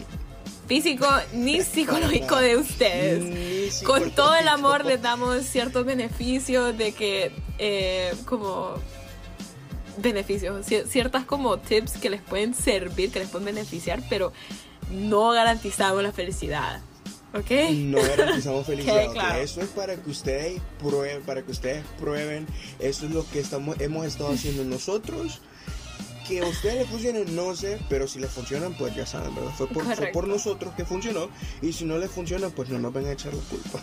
físico 0.67 1.05
ni 1.33 1.61
psicológico 1.61 2.37
de 2.37 2.57
ustedes. 2.57 3.83
Con 3.83 4.09
todo 4.11 4.35
el 4.35 4.47
amor 4.47 4.85
les 4.85 4.99
damos 5.03 5.43
ciertos 5.43 5.85
beneficios 5.85 6.75
de 6.75 6.93
que, 6.93 7.31
eh, 7.59 8.15
como 8.25 8.73
beneficios, 9.97 10.65
cier- 10.67 10.85
ciertas 10.87 11.25
como 11.25 11.57
tips 11.57 11.93
que 11.93 12.09
les 12.09 12.21
pueden 12.21 12.53
servir, 12.53 13.11
que 13.11 13.19
les 13.19 13.29
pueden 13.29 13.45
beneficiar, 13.45 14.01
pero 14.09 14.31
no 14.91 15.31
garantizamos 15.31 16.01
la 16.03 16.11
felicidad. 16.11 16.81
¿Ok? 17.33 17.51
No 17.73 17.97
garantizamos 18.01 18.65
felicidad. 18.67 19.41
Eso 19.41 19.59
es 19.61 19.67
para 19.67 19.95
que 19.97 20.09
ustedes 20.09 20.61
prueben, 20.79 21.21
para 21.23 21.41
que 21.41 21.51
ustedes 21.51 21.83
prueben. 21.99 22.47
Eso 22.79 23.05
es 23.05 23.11
lo 23.11 23.27
que 23.29 23.39
estamos, 23.39 23.79
hemos 23.81 24.05
estado 24.05 24.31
haciendo 24.31 24.63
nosotros. 24.63 25.41
Que 26.27 26.39
a 26.39 26.45
ustedes 26.47 26.75
les 26.77 26.87
funcione, 26.87 27.23
no 27.25 27.55
sé, 27.55 27.77
pero 27.87 28.07
si 28.07 28.17
les 28.19 28.31
funcionan, 28.31 28.73
pues 28.75 28.95
ya 28.95 29.05
saben, 29.05 29.35
¿verdad? 29.35 29.51
Fue 29.55 29.67
por, 29.67 29.83
fue 29.95 30.07
por 30.07 30.27
nosotros 30.27 30.73
que 30.75 30.83
funcionó. 30.85 31.29
Y 31.61 31.73
si 31.73 31.85
no 31.85 31.97
les 31.99 32.09
funciona, 32.09 32.49
pues 32.49 32.69
no 32.69 32.79
nos 32.79 32.91
van 32.93 33.05
a 33.05 33.11
echar 33.11 33.31
la 33.33 33.43
culpa. 33.43 33.79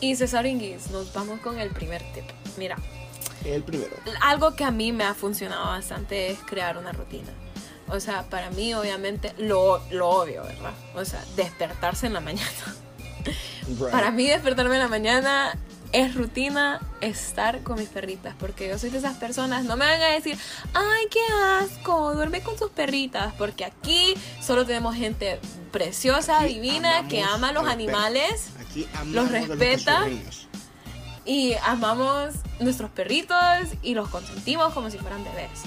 Y 0.00 0.16
César 0.16 0.46
Inguis, 0.46 0.90
nos 0.90 1.12
vamos 1.12 1.38
con 1.40 1.60
el 1.60 1.70
primer 1.70 2.02
tip. 2.12 2.24
Mira, 2.56 2.76
El 3.44 3.62
primero. 3.62 3.96
algo 4.20 4.54
que 4.54 4.64
a 4.64 4.70
mí 4.70 4.92
me 4.92 5.04
ha 5.04 5.14
funcionado 5.14 5.66
bastante 5.66 6.30
es 6.30 6.38
crear 6.40 6.78
una 6.78 6.92
rutina. 6.92 7.30
O 7.88 8.00
sea, 8.00 8.22
para 8.24 8.50
mí 8.50 8.72
obviamente 8.74 9.34
lo, 9.38 9.82
lo 9.90 10.08
obvio, 10.08 10.44
¿verdad? 10.44 10.72
O 10.94 11.04
sea, 11.04 11.22
despertarse 11.36 12.06
en 12.06 12.14
la 12.14 12.20
mañana. 12.20 12.48
Right. 13.64 13.92
Para 13.92 14.10
mí 14.10 14.26
despertarme 14.26 14.74
en 14.74 14.80
la 14.80 14.88
mañana 14.88 15.56
es 15.92 16.14
rutina 16.14 16.80
estar 17.00 17.62
con 17.62 17.78
mis 17.78 17.88
perritas, 17.88 18.34
porque 18.38 18.68
yo 18.68 18.78
soy 18.78 18.90
de 18.90 18.98
esas 18.98 19.16
personas, 19.18 19.64
no 19.64 19.76
me 19.76 19.84
van 19.84 20.00
a 20.00 20.08
decir, 20.08 20.36
ay, 20.74 21.06
qué 21.10 21.20
asco, 21.60 22.14
duerme 22.14 22.40
con 22.42 22.58
sus 22.58 22.70
perritas, 22.70 23.32
porque 23.36 23.64
aquí 23.64 24.14
solo 24.40 24.66
tenemos 24.66 24.94
gente 24.96 25.38
preciosa, 25.70 26.40
Aquí 26.40 26.54
divina, 26.54 27.06
que 27.08 27.22
ama 27.22 27.50
a 27.50 27.52
los 27.52 27.66
animales 27.66 28.48
Aquí 28.60 28.86
los 29.06 29.30
respeta. 29.30 30.06
Y 31.24 31.54
amamos 31.64 32.34
nuestros 32.60 32.90
perritos 32.90 33.36
y 33.82 33.94
los 33.94 34.08
consentimos 34.08 34.72
como 34.72 34.90
si 34.90 34.98
fueran 34.98 35.24
bebés. 35.24 35.62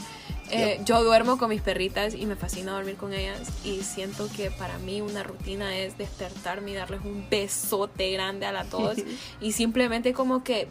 Eh, 0.52 0.80
yo 0.86 1.04
duermo 1.04 1.40
con 1.40 1.50
mis 1.50 1.62
perritas 1.62 2.14
y 2.14 2.28
me 2.28 2.36
fascina 2.36 2.74
dormir 2.74 2.98
con 2.98 3.14
ellas 3.14 3.42
y 3.64 3.82
siento 3.82 4.30
que 4.36 4.52
para 4.52 4.78
mí 4.78 5.02
una 5.02 5.24
rutina 5.24 5.76
es 5.76 5.98
despertarme 5.98 6.72
y 6.72 6.74
darles 6.76 7.02
un 7.04 7.26
besote 7.30 8.12
grande 8.12 8.46
a 8.46 8.52
las 8.52 8.70
dos 8.70 8.98
y 9.42 9.54
simplemente 9.54 10.14
como 10.14 10.44
que 10.44 10.68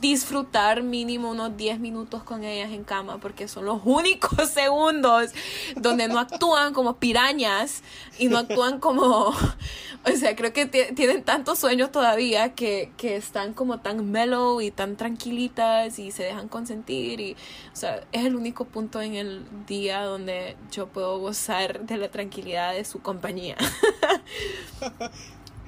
disfrutar 0.00 0.82
mínimo 0.82 1.30
unos 1.30 1.56
10 1.56 1.80
minutos 1.80 2.22
con 2.22 2.44
ellas 2.44 2.70
en 2.70 2.84
cama 2.84 3.18
porque 3.18 3.48
son 3.48 3.64
los 3.64 3.80
únicos 3.84 4.48
segundos 4.50 5.30
donde 5.76 6.06
no 6.08 6.18
actúan 6.20 6.72
como 6.72 6.96
pirañas 6.96 7.82
y 8.18 8.28
no 8.28 8.38
actúan 8.38 8.78
como 8.78 9.06
o 10.04 10.16
sea 10.16 10.36
creo 10.36 10.52
que 10.52 10.66
ti- 10.66 10.94
tienen 10.94 11.24
tantos 11.24 11.58
sueños 11.58 11.90
todavía 11.90 12.54
que, 12.54 12.92
que 12.96 13.16
están 13.16 13.52
como 13.52 13.80
tan 13.80 14.10
mellow 14.10 14.60
y 14.60 14.70
tan 14.70 14.96
tranquilitas 14.96 15.98
y 15.98 16.12
se 16.12 16.22
dejan 16.22 16.48
consentir 16.48 17.20
y 17.20 17.36
o 17.72 17.76
sea 17.76 18.04
es 18.12 18.24
el 18.24 18.36
único 18.36 18.64
punto 18.66 19.00
en 19.02 19.14
el 19.16 19.44
día 19.66 20.02
donde 20.04 20.56
yo 20.70 20.86
puedo 20.86 21.18
gozar 21.18 21.80
de 21.80 21.96
la 21.96 22.10
tranquilidad 22.10 22.74
de 22.74 22.84
su 22.84 23.00
compañía 23.02 23.56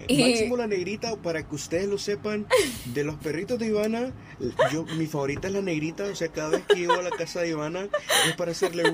Máximo 0.08 0.56
la 0.56 0.66
negrita, 0.66 1.16
para 1.16 1.46
que 1.46 1.54
ustedes 1.54 1.88
lo 1.88 1.98
sepan, 1.98 2.46
de 2.86 3.04
los 3.04 3.16
perritos 3.16 3.58
de 3.58 3.66
Ivana, 3.66 4.12
yo, 4.72 4.84
mi 4.96 5.06
favorita 5.06 5.48
es 5.48 5.54
la 5.54 5.62
negrita, 5.62 6.04
o 6.04 6.14
sea, 6.14 6.28
cada 6.28 6.50
vez 6.50 6.62
que 6.66 6.76
llego 6.76 6.94
a 6.94 7.02
la 7.02 7.10
casa 7.10 7.40
de 7.40 7.50
Ivana 7.50 7.88
es 8.28 8.36
para 8.36 8.52
hacerle 8.52 8.84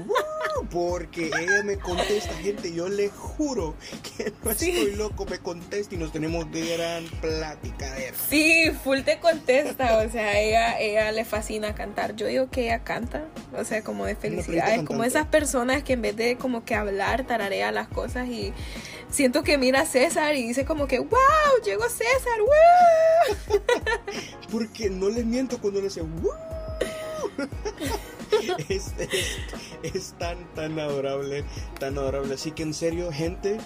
porque 0.71 1.27
ella 1.27 1.63
me 1.65 1.77
contesta, 1.79 2.33
gente, 2.35 2.73
yo 2.73 2.89
le 2.89 3.09
juro 3.09 3.75
que 4.17 4.33
no 4.45 4.55
Sí. 4.55 4.71
estoy 4.71 4.97
loco, 4.97 5.25
me 5.27 5.39
contesta 5.39 5.95
y 5.95 5.99
nos 5.99 6.13
tenemos 6.13 6.51
gran 6.51 7.05
platicadera. 7.21 8.17
Sí, 8.29 8.71
full 8.85 9.01
te 9.01 9.19
contesta, 9.21 9.99
o 9.99 10.11
sea, 10.11 10.39
ella, 10.41 10.81
ella 10.81 11.13
le 11.13 11.25
fascina 11.25 11.75
cantar. 11.75 12.17
Yo 12.17 12.27
digo 12.27 12.51
que 12.51 12.65
ella 12.65 12.85
canta, 12.85 13.25
o 13.57 13.65
sea, 13.65 13.83
como 13.83 14.05
de 14.07 14.17
felicidad. 14.17 14.75
Es 14.75 14.83
como 14.85 15.05
esas 15.05 15.27
personas 15.27 15.83
que 15.83 15.95
en 15.95 16.03
vez 16.03 16.17
de 16.17 16.37
como 16.37 16.65
que 16.65 16.75
hablar, 16.75 17.27
tararea 17.27 17.73
las 17.73 17.89
cosas 17.89 18.29
y 18.29 18.53
siento 19.11 19.43
que 19.43 19.59
mira 19.59 19.83
a 19.83 19.87
César 19.87 20.35
y 20.37 20.43
dice 20.47 20.65
como 20.65 20.87
que, 20.87 20.99
wow, 20.99 21.19
llegó 21.65 21.85
César, 21.89 22.39
wow. 22.41 23.61
Porque 24.51 24.91
no 24.91 25.09
les 25.09 25.25
miento 25.25 25.59
cuando 25.61 25.81
les 25.81 25.95
dice 25.95 26.07
"Woo". 26.07 26.33
es, 28.69 28.93
es- 28.99 29.39
es 29.83 30.15
tan, 30.19 30.53
tan 30.55 30.79
adorable, 30.79 31.45
tan 31.79 31.97
adorable. 31.99 32.35
Así 32.35 32.51
que 32.53 32.63
en 32.65 32.75
serio, 32.75 33.11
gente, 33.13 33.59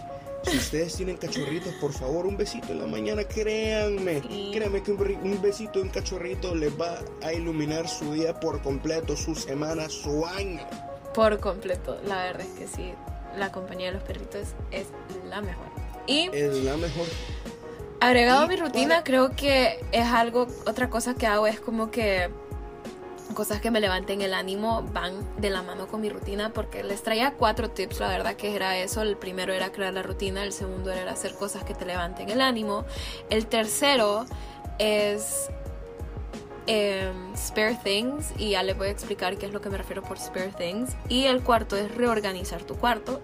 si 0.44 0.56
ustedes 0.56 0.94
tienen 0.96 1.16
cachorritos, 1.16 1.72
por 1.74 1.92
favor, 1.92 2.26
un 2.26 2.36
besito 2.36 2.72
en 2.72 2.80
la 2.80 2.86
mañana, 2.86 3.24
créanme. 3.24 4.20
Créanme 4.52 4.82
que 4.82 4.92
un, 4.92 5.40
besito 5.42 5.78
de 5.78 5.82
un 5.82 5.88
cachorrito 5.90 6.54
les 6.54 6.72
va 6.80 6.98
a 7.22 7.32
iluminar 7.32 7.88
su 7.88 8.12
día 8.12 8.38
por 8.40 8.60
completo, 8.62 9.16
su 9.16 9.34
semana, 9.34 9.88
su 9.88 10.26
año. 10.26 10.66
Por 11.14 11.38
completo, 11.40 11.98
la 12.06 12.24
verdad 12.24 12.46
es 12.46 12.58
que 12.58 12.66
sí, 12.66 12.92
la 13.38 13.52
compañía 13.52 13.86
de 13.88 13.92
los 13.94 14.02
perritos 14.02 14.48
es 14.70 14.86
la 15.28 15.40
mejor. 15.42 15.66
Y 16.06 16.28
Es 16.32 16.56
la 16.64 16.76
mejor. 16.76 17.06
Agregado 18.00 18.40
a 18.42 18.46
mi 18.48 18.56
rutina, 18.56 18.88
para- 18.88 19.04
creo 19.04 19.30
que 19.36 19.78
es 19.92 20.06
algo, 20.06 20.48
otra 20.66 20.90
cosa 20.90 21.14
que 21.14 21.26
hago 21.28 21.46
es 21.46 21.60
como 21.60 21.90
que 21.92 22.30
cosas 23.34 23.60
que 23.60 23.70
me 23.70 23.80
levanten 23.80 24.22
el 24.22 24.34
ánimo 24.34 24.82
van 24.92 25.14
de 25.40 25.50
la 25.50 25.62
mano 25.62 25.86
con 25.86 26.00
mi 26.00 26.08
rutina 26.08 26.52
porque 26.52 26.82
les 26.82 27.02
traía 27.02 27.34
cuatro 27.34 27.70
tips, 27.70 28.00
la 28.00 28.08
verdad 28.08 28.34
que 28.34 28.54
era 28.54 28.76
eso, 28.78 29.02
el 29.02 29.16
primero 29.16 29.52
era 29.52 29.72
crear 29.72 29.92
la 29.92 30.02
rutina, 30.02 30.42
el 30.42 30.52
segundo 30.52 30.90
era 30.90 31.10
hacer 31.10 31.34
cosas 31.34 31.64
que 31.64 31.74
te 31.74 31.84
levanten 31.84 32.28
el 32.30 32.40
ánimo, 32.40 32.84
el 33.30 33.46
tercero 33.46 34.26
es 34.78 35.50
em, 36.66 37.36
spare 37.36 37.78
things 37.82 38.32
y 38.36 38.50
ya 38.50 38.62
les 38.62 38.76
voy 38.76 38.88
a 38.88 38.90
explicar 38.90 39.36
qué 39.36 39.46
es 39.46 39.52
lo 39.52 39.60
que 39.60 39.70
me 39.70 39.78
refiero 39.78 40.02
por 40.02 40.18
spare 40.18 40.52
things. 40.56 40.90
Y 41.08 41.24
el 41.24 41.42
cuarto 41.42 41.76
es 41.76 41.94
reorganizar 41.94 42.62
tu 42.62 42.76
cuarto. 42.76 43.20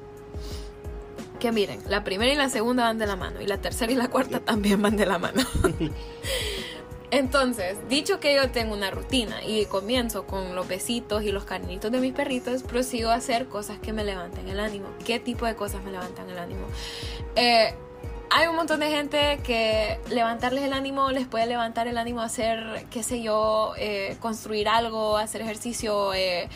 Que 1.41 1.53
miren, 1.53 1.81
la 1.88 2.03
primera 2.03 2.33
y 2.33 2.37
la 2.37 2.49
segunda 2.49 2.85
van 2.85 2.99
de 2.99 3.07
la 3.07 3.15
mano 3.15 3.41
y 3.41 3.47
la 3.47 3.59
tercera 3.59 3.93
y 3.93 3.95
la 3.95 4.09
cuarta 4.09 4.41
también 4.41 4.83
van 4.83 4.97
de 4.97 5.07
la 5.07 5.19
mano. 5.19 5.43
Entonces, 7.11 7.79
dicho 7.88 8.21
que 8.21 8.35
yo 8.35 8.50
tengo 8.50 8.75
una 8.75 8.91
rutina 8.91 9.43
y 9.43 9.65
comienzo 9.65 10.27
con 10.27 10.55
los 10.55 10.69
besitos 10.69 11.23
y 11.23 11.33
los 11.33 11.45
cariñitos 11.45 11.91
de 11.91 12.00
mis 12.00 12.12
perritos, 12.12 12.62
prosigo 12.62 13.11
a 13.11 13.15
hacer 13.15 13.47
cosas 13.47 13.79
que 13.79 13.93
me 13.95 14.05
levanten 14.05 14.49
el 14.49 14.61
ánimo. 14.61 14.88
¿Qué 15.07 15.19
tipo 15.19 15.47
de 15.47 15.55
cosas 15.55 15.83
me 15.83 15.91
levantan 15.91 16.29
el 16.29 16.38
ánimo? 16.38 16.67
Eh, 17.35 17.75
hay 18.31 18.47
un 18.47 18.57
montón 18.57 18.81
de 18.81 18.91
gente 18.91 19.41
que 19.43 19.99
levantarles 20.11 20.65
el 20.65 20.75
ánimo 20.75 21.11
les 21.12 21.27
puede 21.27 21.47
levantar 21.47 21.88
el 21.88 21.97
ánimo 21.97 22.21
a 22.21 22.25
hacer, 22.25 22.87
qué 22.91 23.03
sé 23.03 23.23
yo, 23.23 23.73
eh, 23.79 24.17
construir 24.21 24.69
algo, 24.69 25.17
hacer 25.17 25.41
ejercicio, 25.41 26.12
eh, 26.12 26.50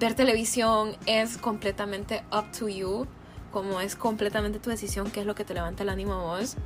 ver 0.00 0.14
televisión. 0.14 0.96
Es 1.06 1.38
completamente 1.38 2.24
up 2.32 2.50
to 2.58 2.68
you. 2.68 3.06
Como 3.52 3.80
es 3.80 3.94
completamente 3.94 4.58
tu 4.58 4.70
decisión 4.70 5.12
qué 5.12 5.20
es 5.20 5.26
lo 5.26 5.36
que 5.36 5.44
te 5.44 5.54
levanta 5.54 5.84
el 5.84 5.88
ánimo 5.88 6.14
a 6.14 6.22
vos. 6.22 6.56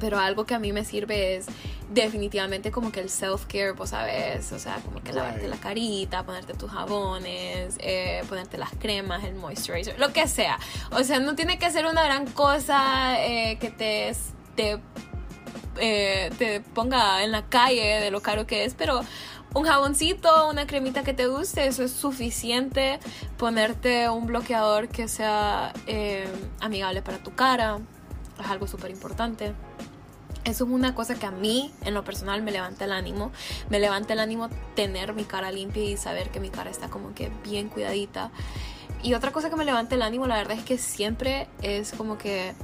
Pero 0.00 0.18
algo 0.18 0.44
que 0.46 0.54
a 0.54 0.58
mí 0.58 0.72
me 0.72 0.84
sirve 0.84 1.36
es 1.36 1.46
definitivamente 1.92 2.70
como 2.70 2.90
que 2.90 3.00
el 3.00 3.08
self-care, 3.08 3.72
vos 3.72 3.90
sabes, 3.90 4.50
o 4.52 4.58
sea, 4.58 4.76
como 4.76 5.02
que 5.02 5.12
lavarte 5.12 5.46
la 5.48 5.56
carita, 5.56 6.24
ponerte 6.24 6.54
tus 6.54 6.70
jabones, 6.70 7.76
eh, 7.78 8.22
ponerte 8.28 8.58
las 8.58 8.70
cremas, 8.70 9.24
el 9.24 9.34
moisturizer, 9.34 9.98
lo 9.98 10.12
que 10.12 10.26
sea. 10.26 10.58
O 10.90 11.04
sea, 11.04 11.20
no 11.20 11.34
tiene 11.34 11.58
que 11.58 11.70
ser 11.70 11.86
una 11.86 12.04
gran 12.04 12.26
cosa 12.26 13.22
eh, 13.24 13.58
que 13.60 13.70
te, 13.70 14.14
te, 14.56 14.78
eh, 15.78 16.30
te 16.38 16.60
ponga 16.60 17.22
en 17.22 17.32
la 17.32 17.46
calle 17.48 18.00
de 18.00 18.10
lo 18.10 18.22
caro 18.22 18.46
que 18.46 18.64
es, 18.64 18.74
pero 18.74 19.02
un 19.54 19.64
jaboncito, 19.64 20.48
una 20.48 20.66
cremita 20.66 21.02
que 21.02 21.12
te 21.12 21.26
guste, 21.26 21.66
eso 21.66 21.82
es 21.82 21.92
suficiente. 21.92 23.00
Ponerte 23.36 24.08
un 24.08 24.26
bloqueador 24.26 24.88
que 24.88 25.08
sea 25.08 25.74
amigable 26.60 27.02
para 27.02 27.18
tu 27.18 27.34
cara, 27.34 27.78
es 28.40 28.46
algo 28.50 28.66
súper 28.66 28.90
importante. 28.90 29.52
Eso 30.44 30.64
es 30.64 30.70
una 30.70 30.94
cosa 30.94 31.14
que 31.14 31.26
a 31.26 31.30
mí, 31.30 31.72
en 31.84 31.94
lo 31.94 32.04
personal, 32.04 32.42
me 32.42 32.50
levanta 32.50 32.84
el 32.84 32.92
ánimo. 32.92 33.30
Me 33.70 33.78
levanta 33.78 34.12
el 34.14 34.20
ánimo 34.20 34.48
tener 34.74 35.14
mi 35.14 35.24
cara 35.24 35.52
limpia 35.52 35.84
y 35.84 35.96
saber 35.96 36.30
que 36.30 36.40
mi 36.40 36.50
cara 36.50 36.70
está 36.70 36.88
como 36.88 37.14
que 37.14 37.30
bien 37.44 37.68
cuidadita. 37.68 38.30
Y 39.02 39.14
otra 39.14 39.32
cosa 39.32 39.50
que 39.50 39.56
me 39.56 39.64
levanta 39.64 39.94
el 39.94 40.02
ánimo, 40.02 40.26
la 40.26 40.36
verdad 40.36 40.56
es 40.56 40.64
que 40.64 40.78
siempre 40.78 41.48
es 41.62 41.92
como 41.92 42.18
que... 42.18 42.54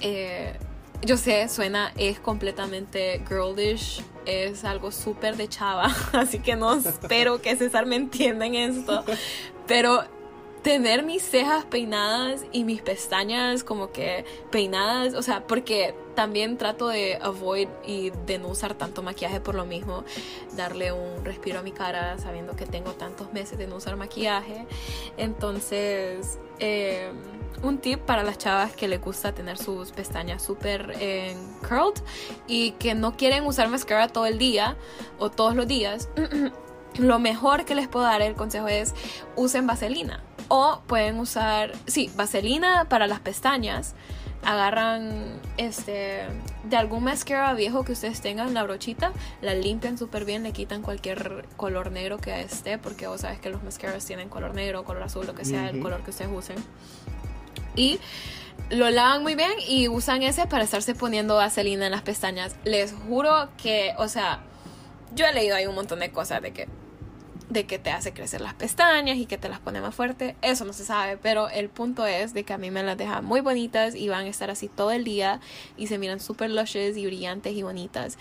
Eh, 0.00 0.58
yo 1.02 1.16
sé, 1.16 1.48
suena, 1.48 1.92
es 1.96 2.18
completamente 2.18 3.22
girlish, 3.28 4.02
es 4.26 4.64
algo 4.64 4.90
súper 4.90 5.36
de 5.36 5.48
chava, 5.48 5.94
así 6.12 6.40
que 6.40 6.56
no 6.56 6.74
espero 6.74 7.40
que 7.40 7.54
César 7.56 7.86
me 7.86 7.96
entienda 7.96 8.46
en 8.46 8.56
esto, 8.56 9.04
pero 9.68 10.02
tener 10.68 11.02
mis 11.02 11.22
cejas 11.22 11.64
peinadas 11.64 12.44
y 12.52 12.62
mis 12.62 12.82
pestañas 12.82 13.64
como 13.64 13.90
que 13.90 14.26
peinadas, 14.50 15.14
o 15.14 15.22
sea, 15.22 15.46
porque 15.46 15.94
también 16.14 16.58
trato 16.58 16.88
de 16.88 17.16
avoid 17.22 17.68
y 17.86 18.10
de 18.26 18.38
no 18.38 18.48
usar 18.48 18.74
tanto 18.74 19.02
maquillaje 19.02 19.40
por 19.40 19.54
lo 19.54 19.64
mismo, 19.64 20.04
darle 20.58 20.92
un 20.92 21.24
respiro 21.24 21.60
a 21.60 21.62
mi 21.62 21.72
cara 21.72 22.18
sabiendo 22.18 22.54
que 22.54 22.66
tengo 22.66 22.92
tantos 22.92 23.32
meses 23.32 23.56
de 23.56 23.66
no 23.66 23.76
usar 23.76 23.96
maquillaje. 23.96 24.66
Entonces, 25.16 26.38
eh, 26.58 27.12
un 27.62 27.78
tip 27.78 28.00
para 28.00 28.22
las 28.22 28.36
chavas 28.36 28.74
que 28.74 28.88
les 28.88 29.00
gusta 29.00 29.32
tener 29.32 29.56
sus 29.56 29.92
pestañas 29.92 30.42
súper 30.42 30.92
eh, 31.00 31.34
curled 31.66 31.98
y 32.46 32.72
que 32.72 32.94
no 32.94 33.16
quieren 33.16 33.46
usar 33.46 33.70
mascara 33.70 34.08
todo 34.08 34.26
el 34.26 34.36
día 34.36 34.76
o 35.18 35.30
todos 35.30 35.56
los 35.56 35.66
días. 35.66 36.10
Lo 36.96 37.18
mejor 37.18 37.64
que 37.64 37.74
les 37.74 37.88
puedo 37.88 38.04
dar 38.06 38.22
el 38.22 38.34
consejo 38.34 38.68
es 38.68 38.94
usen 39.36 39.66
vaselina. 39.66 40.22
O 40.48 40.80
pueden 40.86 41.18
usar, 41.18 41.72
sí, 41.86 42.10
vaselina 42.16 42.86
para 42.88 43.06
las 43.06 43.20
pestañas. 43.20 43.94
Agarran 44.44 45.40
este 45.56 46.22
de 46.64 46.76
algún 46.76 47.04
mascara 47.04 47.54
viejo 47.54 47.84
que 47.84 47.92
ustedes 47.92 48.20
tengan 48.20 48.54
la 48.54 48.62
brochita 48.62 49.12
la 49.42 49.54
limpian 49.54 49.98
súper 49.98 50.24
bien 50.24 50.44
le 50.44 50.52
quitan 50.52 50.80
cualquier 50.80 51.46
color 51.56 51.90
negro 51.90 52.18
que 52.18 52.40
esté 52.40 52.78
porque 52.78 53.08
vos 53.08 53.22
sabes 53.22 53.40
que 53.40 53.50
los 53.50 53.64
mascaras 53.64 54.04
tienen 54.04 54.28
color 54.28 54.54
negro 54.54 54.84
color 54.84 55.02
azul 55.02 55.26
lo 55.26 55.34
que 55.34 55.44
sea 55.44 55.68
el 55.68 55.80
color 55.80 56.02
que 56.04 56.10
ustedes 56.10 56.30
usen. 56.32 56.56
Y 57.74 57.98
lo 58.70 58.90
lavan 58.90 59.22
muy 59.22 59.34
bien 59.34 59.52
y 59.66 59.88
usan 59.88 60.22
ese 60.22 60.46
para 60.46 60.64
estarse 60.64 60.94
poniendo 60.94 61.36
vaselina 61.36 61.86
en 61.86 61.92
las 61.92 62.02
pestañas. 62.02 62.56
Les 62.64 62.92
juro 62.92 63.48
que 63.56 63.94
o 63.98 64.08
sea 64.08 64.40
yo 65.14 65.26
he 65.26 65.32
leído 65.32 65.56
ahí 65.56 65.66
un 65.66 65.74
montón 65.74 66.00
de 66.00 66.10
cosas 66.10 66.42
de 66.42 66.52
que 66.52 66.68
de 67.48 67.64
que 67.64 67.78
te 67.78 67.90
hace 67.90 68.12
crecer 68.12 68.40
las 68.40 68.54
pestañas 68.54 69.16
y 69.16 69.26
que 69.26 69.38
te 69.38 69.48
las 69.48 69.58
pone 69.58 69.80
más 69.80 69.94
fuerte. 69.94 70.36
Eso 70.42 70.64
no 70.64 70.72
se 70.72 70.84
sabe, 70.84 71.16
pero 71.16 71.48
el 71.48 71.68
punto 71.68 72.06
es 72.06 72.34
de 72.34 72.44
que 72.44 72.52
a 72.52 72.58
mí 72.58 72.70
me 72.70 72.82
las 72.82 72.98
deja 72.98 73.22
muy 73.22 73.40
bonitas 73.40 73.94
y 73.94 74.08
van 74.08 74.26
a 74.26 74.28
estar 74.28 74.50
así 74.50 74.68
todo 74.68 74.90
el 74.90 75.04
día 75.04 75.40
y 75.76 75.86
se 75.86 75.98
miran 75.98 76.20
súper 76.20 76.50
lushes 76.50 76.96
y 76.96 77.06
brillantes 77.06 77.54
y 77.54 77.62
bonitas. 77.62 78.18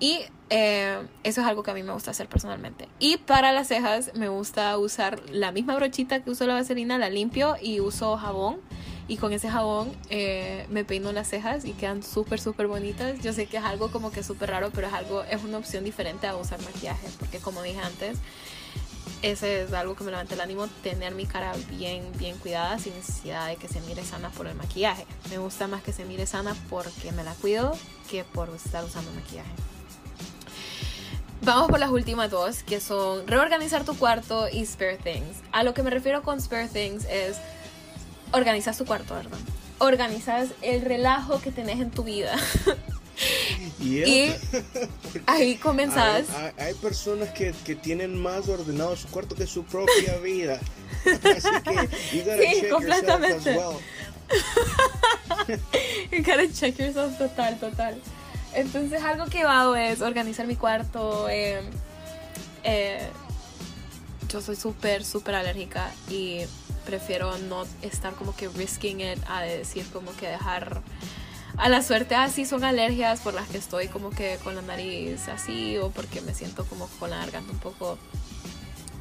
Y 0.00 0.20
eh, 0.50 0.98
eso 1.22 1.42
es 1.42 1.46
algo 1.46 1.62
que 1.62 1.70
a 1.70 1.74
mí 1.74 1.82
me 1.82 1.92
gusta 1.92 2.10
hacer 2.10 2.28
personalmente. 2.28 2.88
Y 2.98 3.18
para 3.18 3.52
las 3.52 3.68
cejas 3.68 4.12
me 4.14 4.28
gusta 4.28 4.76
usar 4.78 5.20
la 5.30 5.52
misma 5.52 5.76
brochita 5.76 6.24
que 6.24 6.30
uso 6.30 6.46
la 6.46 6.54
vaselina, 6.54 6.98
la 6.98 7.10
limpio 7.10 7.56
y 7.60 7.80
uso 7.80 8.16
jabón. 8.16 8.60
Y 9.08 9.16
con 9.16 9.32
ese 9.32 9.50
jabón 9.50 9.92
eh, 10.10 10.66
me 10.70 10.84
peino 10.84 11.12
las 11.12 11.28
cejas 11.28 11.64
y 11.64 11.72
quedan 11.72 12.02
súper, 12.02 12.40
súper 12.40 12.66
bonitas. 12.66 13.20
Yo 13.20 13.32
sé 13.32 13.46
que 13.46 13.56
es 13.56 13.64
algo 13.64 13.90
como 13.90 14.10
que 14.10 14.22
súper 14.22 14.50
raro, 14.50 14.70
pero 14.72 14.86
es 14.86 14.92
algo, 14.92 15.22
es 15.24 15.42
una 15.42 15.58
opción 15.58 15.84
diferente 15.84 16.26
a 16.26 16.36
usar 16.36 16.60
maquillaje. 16.62 17.08
Porque 17.18 17.38
como 17.38 17.62
dije 17.62 17.80
antes, 17.80 18.18
ese 19.22 19.62
es 19.62 19.72
algo 19.72 19.94
que 19.94 20.04
me 20.04 20.10
levanta 20.10 20.34
el 20.34 20.40
ánimo, 20.40 20.66
tener 20.82 21.14
mi 21.14 21.26
cara 21.26 21.52
bien, 21.70 22.10
bien 22.18 22.36
cuidada 22.38 22.78
sin 22.78 22.94
necesidad 22.94 23.48
de 23.48 23.56
que 23.56 23.68
se 23.68 23.80
mire 23.82 24.04
sana 24.04 24.30
por 24.30 24.46
el 24.46 24.54
maquillaje. 24.54 25.06
Me 25.30 25.38
gusta 25.38 25.66
más 25.68 25.82
que 25.82 25.92
se 25.92 26.04
mire 26.04 26.26
sana 26.26 26.56
porque 26.70 27.12
me 27.12 27.22
la 27.24 27.34
cuido 27.34 27.76
que 28.10 28.24
por 28.24 28.48
estar 28.50 28.84
usando 28.84 29.10
maquillaje. 29.12 29.50
Vamos 31.44 31.70
por 31.70 31.80
las 31.80 31.90
últimas 31.90 32.30
dos, 32.30 32.62
que 32.62 32.80
son 32.80 33.26
reorganizar 33.26 33.84
tu 33.84 33.96
cuarto 33.96 34.48
y 34.48 34.64
spare 34.64 34.96
things. 34.96 35.38
A 35.50 35.64
lo 35.64 35.74
que 35.74 35.82
me 35.82 35.90
refiero 35.90 36.22
con 36.22 36.40
spare 36.40 36.68
things 36.68 37.04
es 37.06 37.36
organizar 38.32 38.76
tu 38.76 38.84
cuarto, 38.84 39.14
¿verdad? 39.14 39.38
Organizas 39.78 40.50
el 40.62 40.82
relajo 40.82 41.40
que 41.40 41.50
tenés 41.50 41.80
en 41.80 41.90
tu 41.90 42.04
vida. 42.04 42.36
Y 43.80 44.32
ahí 45.26 45.56
comenzás. 45.56 46.26
Hay, 46.56 46.74
personas 46.74 47.30
que, 47.30 47.54
que, 47.64 47.74
tienen 47.74 48.20
más 48.20 48.48
ordenado 48.48 48.96
su 48.96 49.08
cuarto 49.08 49.34
que 49.34 49.46
su 49.46 49.64
propia 49.64 50.16
vida. 50.18 50.60
Así 51.04 52.22
que, 52.22 52.60
sí, 52.60 52.68
completamente. 52.70 53.56
Well. 53.56 53.76
you 56.10 56.18
gotta 56.18 56.48
check 56.52 56.78
yourself 56.78 57.18
total, 57.18 57.58
total. 57.58 58.00
Entonces, 58.54 59.02
algo 59.02 59.26
que 59.26 59.42
hago 59.42 59.76
es 59.76 60.00
organizar 60.00 60.46
mi 60.46 60.56
cuarto. 60.56 61.28
Eh, 61.28 61.60
eh, 62.64 63.08
yo 64.28 64.40
soy 64.40 64.56
súper, 64.56 65.04
súper 65.04 65.34
alérgica 65.34 65.90
y 66.08 66.40
prefiero 66.82 67.36
no 67.38 67.64
estar 67.82 68.14
como 68.14 68.34
que 68.34 68.48
risking 68.48 69.00
it 69.00 69.18
a 69.28 69.42
decir 69.42 69.86
como 69.92 70.14
que 70.16 70.28
dejar 70.28 70.82
a 71.56 71.68
la 71.68 71.82
suerte 71.82 72.14
así 72.14 72.44
son 72.44 72.64
alergias 72.64 73.20
por 73.20 73.34
las 73.34 73.48
que 73.48 73.58
estoy 73.58 73.88
como 73.88 74.10
que 74.10 74.38
con 74.42 74.54
la 74.56 74.62
nariz 74.62 75.28
así 75.28 75.76
o 75.78 75.90
porque 75.90 76.20
me 76.20 76.34
siento 76.34 76.64
como 76.64 76.88
con 76.98 77.10
la 77.10 77.18
garganta 77.18 77.52
un 77.52 77.58
poco 77.58 77.98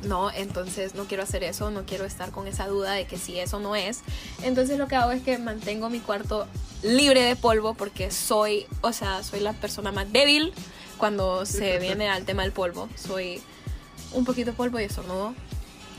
no, 0.04 0.32
entonces 0.32 0.96
no 0.96 1.06
quiero 1.06 1.24
hacer 1.24 1.44
eso, 1.44 1.70
no 1.70 1.86
quiero 1.86 2.06
estar 2.06 2.32
con 2.32 2.48
esa 2.48 2.68
duda 2.68 2.94
de 2.94 3.06
que 3.06 3.18
si 3.18 3.40
eso 3.40 3.60
no 3.60 3.76
es. 3.76 4.02
Entonces 4.42 4.80
lo 4.80 4.88
que 4.88 4.96
hago 4.96 5.12
es 5.12 5.22
que 5.22 5.38
mantengo 5.38 5.90
mi 5.90 6.00
cuarto 6.00 6.48
libre 6.82 7.22
de 7.22 7.36
polvo 7.36 7.76
porque 7.76 8.10
soy, 8.10 8.66
o 8.82 8.94
sea, 8.94 9.24
soy 9.24 9.42
la 9.42 9.54
persona 9.54 9.92
más 9.92 10.12
débil 10.12 10.54
cuando 10.98 11.46
se 11.46 11.78
viene 11.80 12.10
al 12.10 12.26
tema 12.26 12.44
del 12.44 12.52
polvo. 12.52 12.90
Soy 12.96 13.42
un 14.14 14.26
poquito 14.26 14.54
polvo 14.54 14.80
y 14.80 14.84
estornudo 14.84 15.36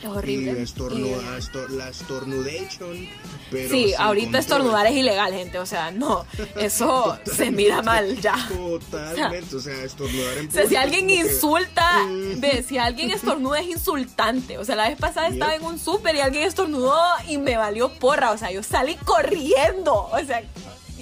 es 0.09 0.17
horrible. 0.17 0.53
Y 0.53 1.77
la 1.77 1.89
estornudation. 1.89 3.09
Pero 3.51 3.69
sí, 3.69 3.95
ahorita 3.97 4.39
estornudar 4.39 4.87
es 4.87 4.97
ilegal, 4.97 5.33
gente. 5.33 5.59
O 5.59 5.67
sea, 5.67 5.91
no. 5.91 6.27
Eso 6.57 7.19
se 7.37 7.51
mira 7.51 7.83
mal 7.83 8.21
ya. 8.21 8.35
Totalmente. 8.49 9.57
O 9.57 9.61
sea, 9.61 9.85
estornudar 9.85 10.39
en 10.39 10.49
O 10.49 10.51
sea, 10.51 10.67
si 10.67 10.77
alguien 10.77 11.09
insulta, 11.11 12.05
mm. 12.05 12.41
ve, 12.41 12.65
si 12.67 12.79
alguien 12.79 13.11
estornuda 13.11 13.61
es 13.61 13.69
insultante. 13.69 14.59
O 14.59 14.65
sea, 14.65 14.77
la 14.77 14.89
vez 14.89 14.99
pasada 14.99 15.29
estaba 15.29 15.55
en 15.55 15.65
un 15.65 15.79
súper 15.79 16.17
y 16.17 16.21
alguien 16.21 16.45
estornudó 16.45 17.01
y 17.29 17.39
me 17.39 17.57
valió 17.57 17.93
porra. 17.95 18.33
O 18.33 18.39
sea, 18.39 18.51
yo 18.51 18.63
salí 18.63 18.97
corriendo. 18.97 20.09
O 20.13 20.19
sea, 20.27 20.43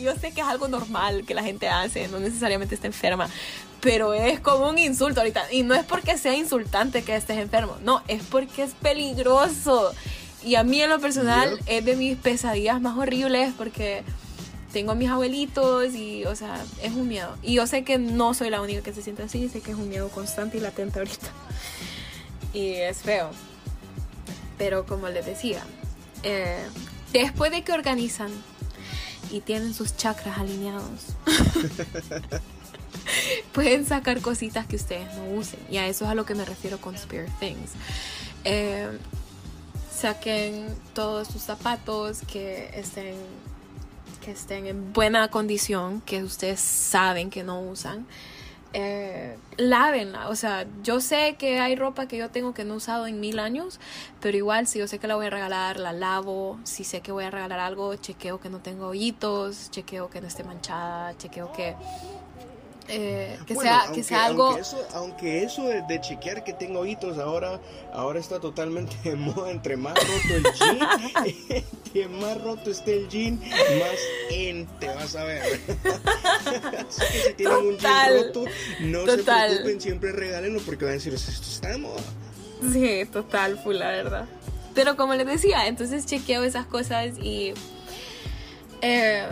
yo 0.01 0.15
sé 0.17 0.33
que 0.33 0.41
es 0.41 0.47
algo 0.47 0.69
normal 0.69 1.25
que 1.27 1.35
la 1.35 1.43
gente 1.43 1.69
hace, 1.69 2.09
no 2.09 2.19
necesariamente 2.19 2.75
está 2.75 2.87
enferma, 2.87 3.29
pero 3.81 4.13
es 4.15 4.41
como 4.41 4.69
un 4.69 4.79
insulto 4.79 5.21
ahorita. 5.21 5.53
Y 5.53 5.63
no 5.63 5.75
es 5.75 5.85
porque 5.85 6.19
sea 6.19 6.35
insultante 6.35 7.03
que 7.03 7.17
estés 7.17 7.39
enfermo, 7.39 7.77
no, 7.83 8.03
es 8.09 8.23
porque 8.23 8.63
es 8.63 8.75
peligroso. 8.75 9.93
Y 10.43 10.55
a 10.55 10.65
mí 10.65 10.81
en 10.81 10.91
lo 10.91 11.01
personal 11.01 11.59
es 11.67 11.85
de 11.85 11.97
mis 11.97 12.17
pesadillas 12.17 12.81
más 12.81 12.97
horribles 12.97 13.53
porque 13.57 14.03
tengo 14.73 14.93
a 14.93 14.95
mis 14.95 15.11
abuelitos 15.11 15.95
y, 15.95 16.25
o 16.25 16.35
sea, 16.35 16.63
es 16.83 16.93
un 16.93 17.09
miedo. 17.09 17.37
Y 17.43 17.55
yo 17.55 17.67
sé 17.67 17.85
que 17.85 17.99
no 17.99 18.35
soy 18.35 18.51
la 18.51 18.61
única 18.61 18.83
que 18.83 18.93
se 18.93 19.03
siente 19.03 19.23
así, 19.23 19.49
sé 19.49 19.61
que 19.61 19.73
es 19.73 19.77
un 19.77 19.89
miedo 19.89 20.09
constante 20.09 20.57
y 20.57 20.61
latente 20.61 20.99
ahorita. 21.01 21.27
Y 22.53 22.73
es 22.73 22.99
feo. 22.99 23.31
Pero 24.57 24.87
como 24.87 25.09
les 25.09 25.27
decía, 25.27 25.63
eh, 26.23 26.63
después 27.13 27.51
de 27.51 27.63
que 27.63 27.73
organizan 27.73 28.31
y 29.31 29.40
tienen 29.40 29.75
sus 29.75 29.97
chakras 29.97 30.38
alineados. 30.38 31.16
pueden 33.53 33.87
sacar 33.87 34.21
cositas 34.21 34.66
que 34.66 34.77
ustedes 34.77 35.14
no 35.16 35.25
usen. 35.31 35.61
Y 35.71 35.79
a 35.79 35.87
eso 35.87 36.05
es 36.05 36.11
a 36.11 36.14
lo 36.14 36.25
que 36.25 36.35
me 36.35 36.45
refiero 36.45 36.81
con 36.81 36.97
Spare 36.97 37.29
Things. 37.38 37.73
Eh, 38.45 38.88
saquen 39.93 40.66
todos 40.95 41.29
sus 41.29 41.43
zapatos 41.43 42.21
que 42.27 42.71
estén 42.75 43.14
que 44.21 44.33
estén 44.33 44.66
en 44.66 44.93
buena 44.93 45.29
condición, 45.29 46.03
que 46.03 46.23
ustedes 46.23 46.61
saben 46.61 47.31
que 47.31 47.43
no 47.43 47.62
usan. 47.62 48.07
Eh, 48.72 49.37
lávenla, 49.56 50.28
o 50.28 50.37
sea, 50.37 50.64
yo 50.85 51.00
sé 51.00 51.35
que 51.37 51.59
hay 51.59 51.74
ropa 51.74 52.06
que 52.06 52.16
yo 52.16 52.30
tengo 52.30 52.54
que 52.54 52.64
no 52.64 52.74
he 52.74 52.76
usado 52.76 53.09
en 53.09 53.18
mil 53.18 53.40
años, 53.40 53.80
pero 54.20 54.37
igual 54.37 54.68
si 54.68 54.78
yo 54.78 54.87
sé 54.87 55.00
que 55.00 55.09
la 55.09 55.16
voy 55.16 55.26
a 55.26 55.30
regalar, 55.30 55.80
la 55.80 55.92
lavo, 55.92 56.56
si 56.62 56.85
sé 56.85 57.00
que 57.00 57.11
voy 57.11 57.24
a 57.24 57.30
regalar 57.30 57.59
algo, 57.59 57.96
chequeo 57.96 58.38
que 58.38 58.48
no 58.48 58.61
tengo 58.61 58.87
hoyitos, 58.87 59.70
chequeo 59.72 60.09
que 60.09 60.20
no 60.20 60.28
esté 60.28 60.44
manchada, 60.44 61.16
chequeo 61.18 61.50
que 61.52 61.74
eh, 62.90 63.38
que, 63.46 63.55
sea, 63.55 63.90
que 63.94 64.03
sea 64.03 64.26
algo... 64.26 64.46
Aunque 64.46 64.61
eso, 64.61 64.88
aunque 64.94 65.42
eso 65.44 65.64
de, 65.64 66.00
chequear 66.00 66.42
que 66.44 66.53
tengo 66.53 66.81
ojitos 66.81 67.18
ahora, 67.18 67.61
ahora 67.92 68.18
está 68.20 68.40
totalmente 68.40 68.96
de 69.05 69.16
moda. 69.16 69.50
Entre 69.50 69.76
más 69.76 69.94
roto 69.94 70.35
el 70.35 70.44
jean, 70.55 70.79
entre 71.87 72.09
más 72.09 72.40
roto 72.42 72.70
esté 72.70 72.98
el 72.98 73.09
jean, 73.09 73.40
más 73.40 73.98
en 74.31 74.66
te 74.79 74.88
vas 74.88 75.14
a 75.16 75.24
ver. 75.24 75.42
Así 76.88 77.05
que 77.12 77.29
si 77.29 77.35
tienen 77.35 77.57
un 77.57 77.79
jean 77.79 78.11
roto, 78.16 78.44
no 78.81 79.07
se 79.07 79.18
preocupen, 79.22 79.81
siempre 79.81 80.12
regálenlo 80.12 80.61
porque 80.61 80.85
van 80.85 80.92
a 80.92 80.94
decir, 80.94 81.14
esto 81.14 81.31
está 81.31 81.68
de 81.68 81.79
moda. 81.79 82.03
Sí, 82.72 83.07
total, 83.12 83.59
full, 83.59 83.76
la 83.76 83.88
verdad. 83.88 84.26
Pero 84.74 84.96
como 84.96 85.14
les 85.14 85.26
decía, 85.26 85.66
entonces 85.66 86.07
chequeo 86.07 86.44
esas 86.44 86.66
cosas 86.66 87.18
y... 87.18 87.55
Eh, 88.83 89.26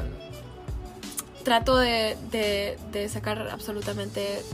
trato 1.48 1.78
de, 1.78 3.08
sacar 3.10 3.48
absolutamente 3.50 4.44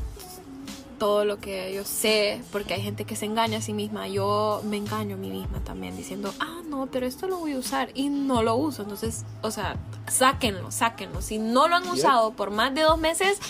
todo 0.97 1.25
lo 1.25 1.41
que 1.41 1.75
yo 1.75 1.83
sé, 1.83 2.41
porque 2.53 2.75
hay 2.75 2.83
gente 2.83 3.05
que 3.05 3.17
se 3.17 3.27
engaña 3.27 3.59
a 3.59 3.61
sí 3.61 3.73
misma. 3.73 4.07
Yo 4.07 4.63
me 4.65 4.77
engaño 4.77 5.17
a 5.17 5.19
mí 5.19 5.29
misma 5.29 5.59
también 5.65 5.97
diciendo, 5.97 6.33
ah, 6.39 6.61
no, 6.69 6.87
pero 6.87 7.05
esto 7.05 7.27
lo 7.27 7.39
voy 7.39 7.55
a 7.55 7.59
usar 7.59 7.91
y 7.95 8.11
no 8.11 8.45
lo 8.45 8.55
uso. 8.55 8.83
Entonces, 8.83 9.25
o 9.43 9.51
sea, 9.51 9.77
sáquenlo, 10.07 10.71
sáquenlo. 10.71 11.21
Si 11.21 11.39
no 11.39 11.67
lo 11.67 11.75
han 11.75 11.89
usado 11.89 12.31
por 12.35 12.53
más 12.53 12.73
de 12.73 12.83
dos 12.83 12.97
meses, 12.97 13.41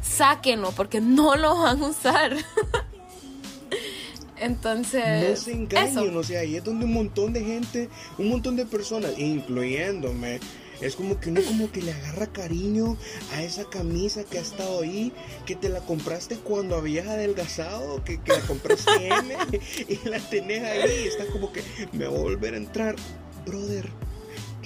sáquenlo, 0.00 0.72
porque 0.72 1.02
no 1.02 1.36
lo 1.36 1.54
van 1.54 1.82
a 1.82 1.88
usar. 1.88 2.34
Entonces, 4.38 5.28
no 5.28 5.36
se 5.36 5.52
engañen, 5.52 6.16
o 6.16 6.22
sea, 6.22 6.40
ahí 6.40 6.56
es 6.56 6.64
donde 6.64 6.84
un 6.84 6.92
montón 6.92 7.32
de 7.32 7.42
gente, 7.42 7.88
un 8.18 8.28
montón 8.28 8.56
de 8.56 8.66
personas, 8.66 9.18
incluyéndome, 9.18 10.40
es 10.80 10.94
como 10.94 11.18
que 11.18 11.30
uno 11.30 11.40
como 11.42 11.72
que 11.72 11.80
le 11.80 11.92
agarra 11.92 12.26
cariño 12.26 12.96
a 13.32 13.42
esa 13.42 13.64
camisa 13.64 14.24
que 14.24 14.38
ha 14.38 14.42
estado 14.42 14.82
ahí, 14.82 15.12
que 15.46 15.56
te 15.56 15.68
la 15.68 15.80
compraste 15.80 16.36
cuando 16.36 16.76
habías 16.76 17.06
adelgazado, 17.06 18.04
que, 18.04 18.20
que 18.20 18.32
la 18.32 18.40
compraste 18.40 18.90
M 19.08 19.36
y 19.88 20.08
la 20.08 20.18
tenés 20.28 20.62
ahí. 20.64 21.06
Está 21.06 21.26
como 21.26 21.52
que 21.52 21.62
me 21.92 22.06
va 22.06 22.16
a 22.16 22.20
volver 22.20 22.54
a 22.54 22.58
entrar, 22.58 22.96
brother. 23.46 23.88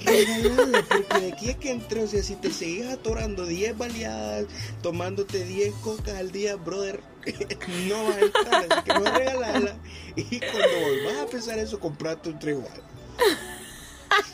Regalala, 0.04 0.82
porque 0.88 1.20
de 1.20 1.32
aquí 1.32 1.50
es 1.50 1.56
que 1.56 1.70
entré, 1.70 2.02
o 2.02 2.06
sea, 2.08 2.22
si 2.22 2.34
te 2.34 2.50
seguís 2.50 2.86
atorando 2.86 3.44
10 3.44 3.76
baleadas, 3.76 4.46
tomándote 4.82 5.44
10 5.44 5.74
cocas 5.82 6.14
al 6.14 6.32
día, 6.32 6.56
brother, 6.56 7.00
no 7.88 8.04
vas 8.04 8.16
a 8.16 8.20
entrar, 8.20 8.66
así 8.70 8.82
que 8.84 8.92
no 8.94 9.04
regalala. 9.04 9.76
Y 10.16 10.40
cuando 10.40 10.80
volvás 10.80 11.18
a 11.22 11.26
pensar 11.26 11.58
eso, 11.58 11.78
comprate 11.78 12.30
otro 12.30 12.50
igual. 12.50 12.82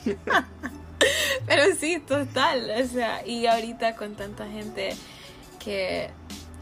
Pero 1.47 1.75
sí, 1.79 1.99
total. 2.01 2.71
O 2.83 2.87
sea, 2.87 3.27
y 3.27 3.47
ahorita 3.47 3.97
con 3.97 4.15
tanta 4.15 4.47
gente 4.47 4.97
que 5.63 6.11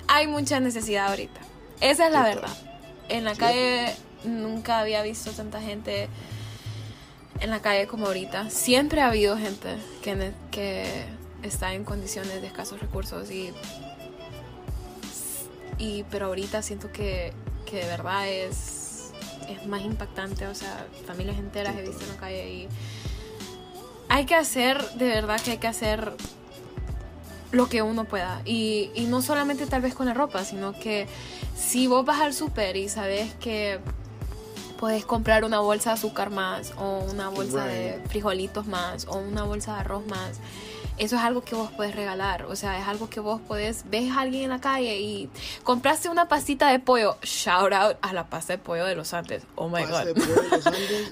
hay 0.09 0.27
mucha 0.27 0.61
necesidad 0.61 1.09
ahorita. 1.09 1.41
Esa 1.81 2.07
es 2.07 2.13
la 2.13 2.23
verdad. 2.23 2.57
En 3.09 3.25
la 3.25 3.35
calle 3.35 3.95
nunca 4.25 4.79
había 4.79 5.03
visto 5.03 5.31
tanta 5.33 5.61
gente 5.61 6.09
en 7.41 7.51
la 7.51 7.61
calle 7.61 7.87
como 7.87 8.07
ahorita. 8.07 8.51
Siempre 8.51 9.01
ha 9.01 9.09
habido 9.09 9.37
gente 9.37 9.77
que, 10.03 10.33
que 10.51 11.05
está 11.43 11.75
en 11.75 11.85
condiciones 11.85 12.41
de 12.41 12.47
escasos 12.47 12.81
recursos 12.81 13.31
y, 13.31 13.53
y 15.79 16.05
pero 16.11 16.27
ahorita 16.27 16.63
siento 16.63 16.91
que, 16.93 17.33
que 17.67 17.77
de 17.77 17.87
verdad 17.87 18.29
es, 18.29 19.11
es 19.49 19.67
más 19.67 19.83
impactante. 19.83 20.47
O 20.47 20.55
sea, 20.55 20.87
familias 21.07 21.39
enteras 21.39 21.77
he 21.77 21.83
visto 21.83 22.05
en 22.05 22.11
la 22.11 22.17
calle 22.17 22.53
y 22.53 22.69
hay 24.09 24.27
que 24.27 24.35
hacer, 24.35 24.83
de 24.91 25.07
verdad 25.07 25.41
que 25.41 25.53
hay 25.53 25.59
que 25.59 25.67
hacer 25.67 26.13
lo 27.55 27.69
que 27.69 27.83
uno 27.83 28.05
pueda. 28.05 28.43
Y, 28.45 28.91
no 29.09 29.23
solamente 29.23 29.67
tal 29.67 29.83
vez 29.83 29.95
con 29.95 30.07
la 30.07 30.15
ropa, 30.15 30.45
sino 30.45 30.73
que 30.73 31.07
si 31.57 31.87
vos 31.87 32.05
vas 32.05 32.21
al 32.21 32.35
súper 32.35 32.77
y 32.77 32.89
sabes 32.89 33.35
que 33.35 33.81
puedes 34.79 35.05
comprar 35.05 35.45
una 35.45 35.61
bolsa 35.61 35.91
de 35.91 35.95
azúcar 35.95 36.31
más, 36.31 36.73
o 36.77 37.01
una 37.11 37.29
bolsa 37.29 37.65
de 37.65 38.01
frijolitos 38.09 38.67
más, 38.67 39.07
o 39.07 39.19
una 39.19 39.45
bolsa 39.45 39.75
de 39.75 39.81
arroz 39.81 40.07
más 40.07 40.41
eso 40.97 41.17
es 41.17 41.23
algo 41.23 41.43
que 41.43 41.55
vos 41.55 41.71
puedes 41.77 41.95
regalar. 41.95 42.45
O 42.45 42.57
sea, 42.57 42.79
es 42.79 42.87
algo 42.87 43.11
que 43.11 43.21
vos 43.21 43.41
podés, 43.41 43.85
ves 43.91 44.13
a 44.13 44.21
alguien 44.21 44.45
en 44.45 44.51
la 44.51 44.61
calle 44.61 45.01
y 45.01 45.29
compraste 45.65 46.09
una 46.09 46.29
pastita 46.29 46.69
de 46.69 46.79
pollo. 46.79 47.17
Shout 47.23 47.73
out 47.73 47.97
a 48.01 48.13
la 48.13 48.29
pasta 48.29 48.53
de 48.53 48.59
pollo 48.59 48.85
de 48.85 48.95
los 48.95 49.13
Andes. 49.13 49.43
Oh 49.57 49.69
my 49.69 49.83
god. 49.85 50.05
De 50.05 50.15
pollo 50.15 50.43
de 50.43 50.49
los 50.49 50.67
Andes. 50.67 51.11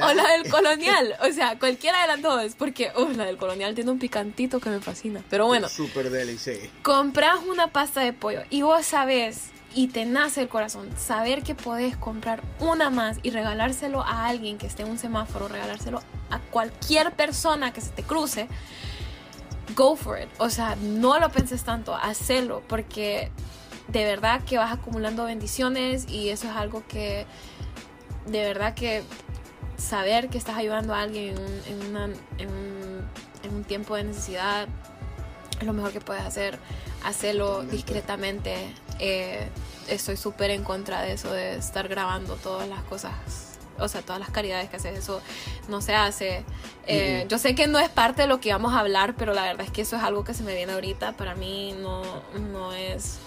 Oh, 0.00 0.06
o 0.10 0.14
la 0.14 0.28
del 0.32 0.48
colonial. 0.48 1.16
O 1.22 1.32
sea, 1.32 1.58
cualquiera 1.58 2.02
de 2.02 2.06
las 2.08 2.22
dos. 2.22 2.54
Porque 2.56 2.92
la 3.16 3.24
del 3.24 3.36
colonial 3.36 3.74
tiene 3.74 3.90
un 3.90 3.98
picantito 3.98 4.60
que 4.60 4.70
me 4.70 4.80
fascina. 4.80 5.22
Pero 5.28 5.46
bueno. 5.46 5.68
Súper 5.68 6.10
delicioso. 6.10 6.60
Compras 6.82 7.40
una 7.48 7.68
pasta 7.68 8.00
de 8.00 8.12
pollo 8.12 8.42
y 8.50 8.62
vos 8.62 8.86
sabés 8.86 9.50
y 9.74 9.88
te 9.88 10.04
nace 10.04 10.42
el 10.42 10.48
corazón 10.48 10.88
saber 10.96 11.42
que 11.42 11.54
podés 11.54 11.96
comprar 11.96 12.42
una 12.60 12.90
más 12.90 13.18
y 13.22 13.30
regalárselo 13.30 14.02
a 14.02 14.26
alguien 14.26 14.58
que 14.58 14.66
esté 14.66 14.82
en 14.82 14.90
un 14.90 14.98
semáforo, 14.98 15.48
regalárselo 15.48 16.00
a 16.30 16.38
cualquier 16.38 17.12
persona 17.12 17.72
que 17.72 17.80
se 17.80 17.90
te 17.90 18.02
cruce, 18.02 18.48
go 19.74 19.96
for 19.96 20.20
it. 20.20 20.28
O 20.38 20.50
sea, 20.50 20.76
no 20.76 21.18
lo 21.18 21.30
penses 21.30 21.64
tanto, 21.64 21.94
hacelo 21.94 22.62
porque 22.68 23.30
de 23.88 24.04
verdad 24.04 24.42
que 24.44 24.58
vas 24.58 24.72
acumulando 24.72 25.24
bendiciones 25.24 26.06
y 26.08 26.30
eso 26.30 26.48
es 26.48 26.56
algo 26.56 26.84
que 26.86 27.26
de 28.26 28.42
verdad 28.44 28.74
que 28.74 29.02
saber 29.76 30.28
que 30.28 30.38
estás 30.38 30.56
ayudando 30.56 30.94
a 30.94 31.00
alguien 31.00 31.34
en, 31.66 32.54
un, 33.52 33.64
tiempo 33.64 33.96
de 33.96 34.04
necesidad 34.04 34.68
es 35.58 35.66
lo 35.66 35.72
mejor 35.72 35.92
que 35.92 36.00
puedes 36.00 36.22
hacer. 36.22 36.58
Hacerlo 37.02 37.62
discretamente. 37.62 38.74
Eh, 38.98 39.48
estoy 39.88 40.16
súper 40.16 40.50
en 40.50 40.64
contra 40.64 41.02
de 41.02 41.12
eso, 41.12 41.32
de 41.32 41.56
estar 41.56 41.88
grabando 41.88 42.36
todas 42.36 42.68
las 42.68 42.82
cosas 42.84 43.12
o 43.78 43.88
sea, 43.88 44.02
todas 44.02 44.20
las 44.20 44.30
caridades 44.30 44.68
que 44.68 44.76
haces, 44.76 44.98
eso 44.98 45.20
no 45.68 45.80
se 45.80 45.94
hace. 45.94 46.44
Eh, 46.86 47.26
yo 47.28 47.38
sé 47.38 47.54
que 47.54 47.66
no 47.66 47.78
es 47.78 47.88
parte 47.88 48.22
de 48.22 48.28
lo 48.28 48.40
que 48.40 48.50
íbamos 48.50 48.72
a 48.74 48.80
hablar, 48.80 49.14
pero 49.16 49.34
la 49.34 49.42
verdad 49.42 49.66
es 49.66 49.72
que 49.72 49.82
eso 49.82 49.96
es 49.96 50.02
algo 50.02 50.24
que 50.24 50.34
se 50.34 50.42
me 50.42 50.54
viene 50.54 50.72
ahorita. 50.72 51.12
Para 51.12 51.34
mí 51.34 51.74
no, 51.80 52.02
no 52.52 52.72
es... 52.72 53.18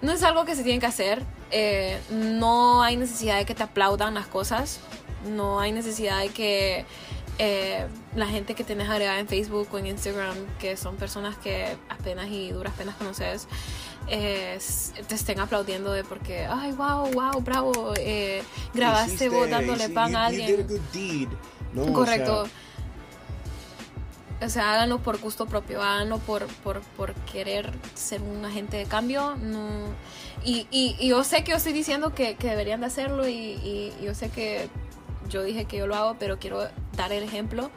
No 0.00 0.12
es 0.12 0.22
algo 0.22 0.44
que 0.44 0.54
se 0.54 0.62
tiene 0.62 0.78
que 0.78 0.86
hacer. 0.86 1.22
Eh, 1.50 1.98
no 2.10 2.82
hay 2.82 2.96
necesidad 2.96 3.38
de 3.38 3.44
que 3.44 3.54
te 3.54 3.64
aplaudan 3.64 4.14
las 4.14 4.26
cosas. 4.26 4.80
No 5.26 5.58
hay 5.58 5.72
necesidad 5.72 6.20
de 6.20 6.28
que 6.28 6.84
eh, 7.38 7.86
la 8.14 8.26
gente 8.26 8.54
que 8.54 8.62
tienes 8.62 8.88
agregada 8.88 9.18
en 9.18 9.26
Facebook 9.26 9.68
o 9.72 9.78
en 9.78 9.86
Instagram, 9.86 10.36
que 10.60 10.76
son 10.76 10.96
personas 10.96 11.36
que 11.36 11.76
apenas 11.88 12.28
y 12.28 12.52
duras 12.52 12.74
penas 12.74 12.94
conoces, 12.94 13.48
eh, 14.10 14.58
te 15.06 15.14
estén 15.14 15.40
aplaudiendo 15.40 15.92
de 15.92 16.04
porque, 16.04 16.46
ay, 16.46 16.72
wow, 16.72 17.10
wow, 17.12 17.40
bravo, 17.40 17.94
eh, 17.96 18.42
grabaste 18.74 19.28
vos 19.28 19.48
dándole 19.50 19.88
pan 19.90 20.16
a 20.16 20.26
alguien. 20.26 20.66
Correcto. 21.92 22.46
O 24.40 24.48
sea, 24.48 24.72
háganlo 24.72 25.00
por 25.00 25.18
gusto 25.18 25.46
propio, 25.46 25.82
háganlo 25.82 26.18
por, 26.18 26.46
por, 26.46 26.80
por 26.96 27.12
querer 27.32 27.72
ser 27.94 28.22
un 28.22 28.44
agente 28.44 28.76
de 28.76 28.84
cambio. 28.84 29.36
No. 29.36 29.68
Y, 30.44 30.66
y, 30.70 31.08
yo 31.08 31.24
sé 31.24 31.42
que 31.42 31.50
yo 31.50 31.56
estoy 31.56 31.72
diciendo 31.72 32.14
que, 32.14 32.36
que 32.36 32.48
deberían 32.48 32.80
de 32.80 32.86
hacerlo 32.86 33.28
y, 33.28 33.34
y, 33.34 33.92
yo 34.02 34.14
sé 34.14 34.30
que 34.30 34.68
yo 35.28 35.42
dije 35.42 35.64
que 35.64 35.76
yo 35.76 35.86
lo 35.86 35.96
hago, 35.96 36.16
pero 36.18 36.38
quiero 36.38 36.68
dar 36.96 37.12
el 37.12 37.24
ejemplo. 37.24 37.70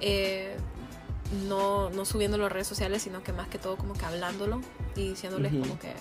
Eh, 0.00 0.56
no, 1.48 1.90
no 1.90 2.04
subiéndolo 2.04 2.46
a 2.46 2.48
redes 2.48 2.66
sociales, 2.66 3.02
sino 3.02 3.22
que 3.22 3.32
más 3.32 3.48
que 3.48 3.58
todo 3.58 3.76
como 3.76 3.94
que 3.94 4.04
hablándolo 4.04 4.60
y 4.96 5.10
diciéndoles 5.10 5.52
como 5.52 5.78
que, 5.78 5.92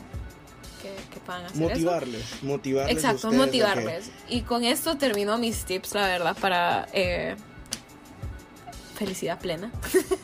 que, 0.81 1.19
puedan 1.25 1.45
hacer 1.45 1.61
motivarles, 1.61 2.21
eso. 2.21 2.45
Motivarles. 2.45 2.95
Exacto, 2.95 3.31
motivarles. 3.31 4.11
Y 4.27 4.41
con 4.41 4.63
esto 4.63 4.97
termino 4.97 5.37
mis 5.37 5.65
tips, 5.65 5.93
la 5.93 6.07
verdad, 6.07 6.37
para 6.39 6.87
eh, 6.93 7.35
felicidad 8.95 9.39
plena. 9.39 9.71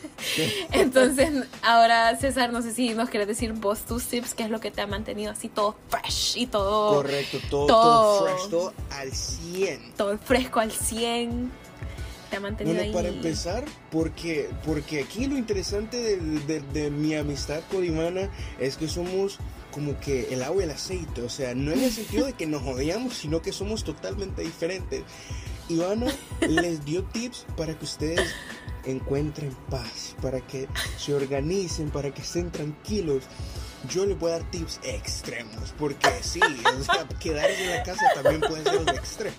Entonces, 0.72 1.46
ahora 1.62 2.16
César, 2.16 2.52
no 2.52 2.62
sé 2.62 2.72
si 2.74 2.94
nos 2.94 3.08
quieres 3.08 3.28
decir 3.28 3.52
vos 3.52 3.80
tus 3.80 4.04
tips, 4.06 4.34
qué 4.34 4.42
es 4.42 4.50
lo 4.50 4.60
que 4.60 4.70
te 4.70 4.80
ha 4.80 4.86
mantenido 4.86 5.30
así 5.30 5.48
todo 5.48 5.76
fresh 5.88 6.36
y 6.36 6.46
todo... 6.46 6.96
Correcto, 6.96 7.38
todo, 7.48 7.66
todo, 7.66 8.26
fresh, 8.26 8.50
todo 8.50 8.74
al 8.90 9.12
100. 9.12 9.92
Todo 9.96 10.18
fresco 10.18 10.60
al 10.60 10.72
100 10.72 11.66
te 12.30 12.36
ha 12.36 12.40
mantenido 12.40 12.74
Bueno, 12.74 12.88
ahí? 12.88 12.92
para 12.92 13.08
empezar, 13.08 13.64
porque, 13.90 14.50
porque 14.64 15.00
aquí 15.02 15.26
lo 15.26 15.36
interesante 15.36 15.96
de, 16.18 16.60
de 16.60 16.90
mi 16.90 17.14
amistad 17.14 17.60
con 17.70 17.84
Ivana 17.84 18.30
es 18.58 18.76
que 18.76 18.88
somos 18.88 19.38
como 19.70 19.98
que 20.00 20.32
el 20.32 20.42
agua 20.42 20.62
y 20.62 20.64
el 20.64 20.70
aceite, 20.70 21.20
o 21.22 21.28
sea, 21.28 21.54
no 21.54 21.72
en 21.72 21.82
el 21.82 21.90
sentido 21.92 22.24
de 22.26 22.32
que 22.32 22.46
nos 22.46 22.62
odiamos, 22.62 23.14
sino 23.14 23.42
que 23.42 23.52
somos 23.52 23.84
totalmente 23.84 24.42
diferentes. 24.42 25.02
Ivana 25.68 26.06
les 26.48 26.84
dio 26.84 27.04
tips 27.04 27.44
para 27.56 27.78
que 27.78 27.84
ustedes 27.84 28.30
encuentren 28.86 29.54
paz, 29.68 30.14
para 30.22 30.40
que 30.40 30.68
se 30.96 31.12
organicen, 31.12 31.90
para 31.90 32.14
que 32.14 32.22
estén 32.22 32.50
tranquilos. 32.50 33.24
Yo 33.88 34.06
les 34.06 34.18
voy 34.18 34.30
a 34.32 34.38
dar 34.38 34.50
tips 34.50 34.80
extremos, 34.82 35.74
porque 35.78 36.08
sí, 36.22 36.40
o 36.40 36.82
sea, 36.82 37.06
quedarse 37.20 37.64
en 37.64 37.70
la 37.70 37.82
casa 37.82 38.04
también 38.14 38.40
puede 38.40 38.62
ser 38.64 38.78
un 38.78 38.88
extremo. 38.88 39.36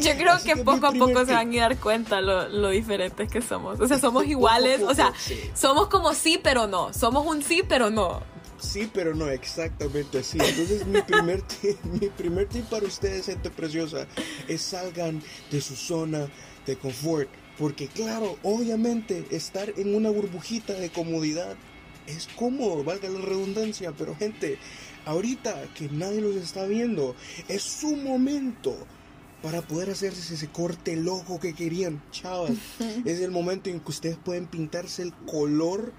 Yo 0.00 0.16
creo 0.16 0.32
Así 0.32 0.48
que 0.48 0.54
que 0.54 0.64
poco 0.64 0.86
a 0.86 0.92
poco 0.92 1.20
se 1.20 1.26
tip. 1.26 1.34
van 1.34 1.52
a 1.58 1.60
dar 1.60 1.78
cuenta 1.78 2.20
lo, 2.20 2.48
lo 2.48 2.70
diferentes 2.70 3.30
que 3.30 3.40
somos. 3.42 3.80
O 3.80 3.86
sea, 3.88 3.98
somos 3.98 4.26
iguales. 4.26 4.80
poco, 4.80 4.92
O 4.92 4.94
sea, 4.94 5.12
sí. 5.18 5.38
somos 5.54 5.88
como 5.88 6.12
sí, 6.14 6.38
pero 6.42 6.66
no. 6.66 6.92
Somos 6.92 7.26
un 7.26 7.42
sí, 7.42 7.62
pero 7.68 7.90
no. 7.90 8.22
Sí, 8.58 8.88
pero 8.92 9.14
no 9.14 9.28
exactamente 9.28 10.18
así. 10.20 10.38
Entonces 10.40 10.86
mi 10.86 11.02
primer 11.02 11.42
tip, 11.42 11.76
mi 12.00 12.08
primer 12.08 12.46
tip 12.48 12.64
para 12.66 12.86
ustedes, 12.86 13.26
gente 13.26 13.50
preciosa, 13.50 14.06
es 14.48 14.62
salgan 14.62 15.22
de 15.50 15.60
su 15.60 15.76
zona 15.76 16.28
de 16.64 16.76
confort. 16.76 17.28
Porque 17.58 17.88
claro, 17.88 18.36
obviamente 18.42 19.26
estar 19.30 19.72
en 19.76 19.94
una 19.94 20.10
burbujita 20.10 20.72
de 20.72 20.90
comodidad 20.90 21.54
es 22.06 22.28
cómodo, 22.36 22.84
valga 22.84 23.08
la 23.08 23.20
redundancia, 23.20 23.92
pero 23.96 24.14
gente, 24.16 24.58
ahorita 25.04 25.62
que 25.74 25.88
nadie 25.88 26.20
los 26.20 26.36
está 26.36 26.64
viendo, 26.66 27.14
es 27.48 27.62
su 27.62 27.96
momento 27.96 28.76
para 29.42 29.60
poder 29.62 29.90
hacerse 29.90 30.34
ese 30.34 30.48
corte 30.48 30.96
loco 30.96 31.38
que 31.38 31.52
querían, 31.54 32.02
chavas. 32.10 32.52
es 33.04 33.20
el 33.20 33.30
momento 33.30 33.68
en 33.68 33.80
que 33.80 33.90
ustedes 33.90 34.16
pueden 34.16 34.46
pintarse 34.46 35.02
el 35.02 35.12
color, 35.12 35.92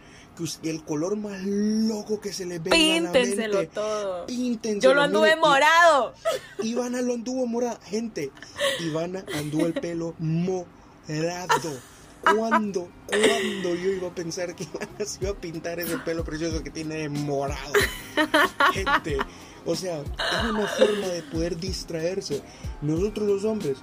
que 0.61 0.69
el 0.69 0.83
color 0.83 1.15
más 1.15 1.41
loco 1.43 2.19
que 2.19 2.33
se 2.33 2.45
les 2.45 2.61
venga 2.61 2.75
a 2.75 2.79
la 3.01 3.11
Píntenselo 3.11 3.57
mente. 3.59 3.71
todo. 3.73 4.25
Píntenselo, 4.25 4.81
Yo 4.81 4.93
lo 4.95 5.01
anduve 5.03 5.35
morado. 5.35 6.13
Ivana 6.63 7.01
lo 7.01 7.13
anduvo 7.13 7.45
morado. 7.45 7.79
Gente, 7.85 8.31
Ivana 8.81 9.23
anduvo 9.35 9.65
el 9.67 9.73
pelo 9.73 10.15
morado. 10.19 11.79
¿Cuándo, 12.33 12.89
cuándo 13.07 13.75
yo 13.75 13.91
iba 13.91 14.07
a 14.07 14.15
pensar 14.15 14.55
que 14.55 14.65
se 15.05 15.19
iba 15.21 15.31
a 15.31 15.35
pintar 15.35 15.79
ese 15.79 15.97
pelo 15.99 16.23
precioso 16.23 16.63
que 16.63 16.69
tiene 16.71 17.07
morado? 17.09 17.73
Gente, 18.73 19.17
o 19.65 19.75
sea, 19.75 19.99
es 20.01 20.49
una 20.49 20.67
forma 20.67 21.07
de 21.07 21.21
poder 21.23 21.57
distraerse. 21.57 22.41
Nosotros 22.81 23.27
los 23.27 23.43
hombres, 23.45 23.77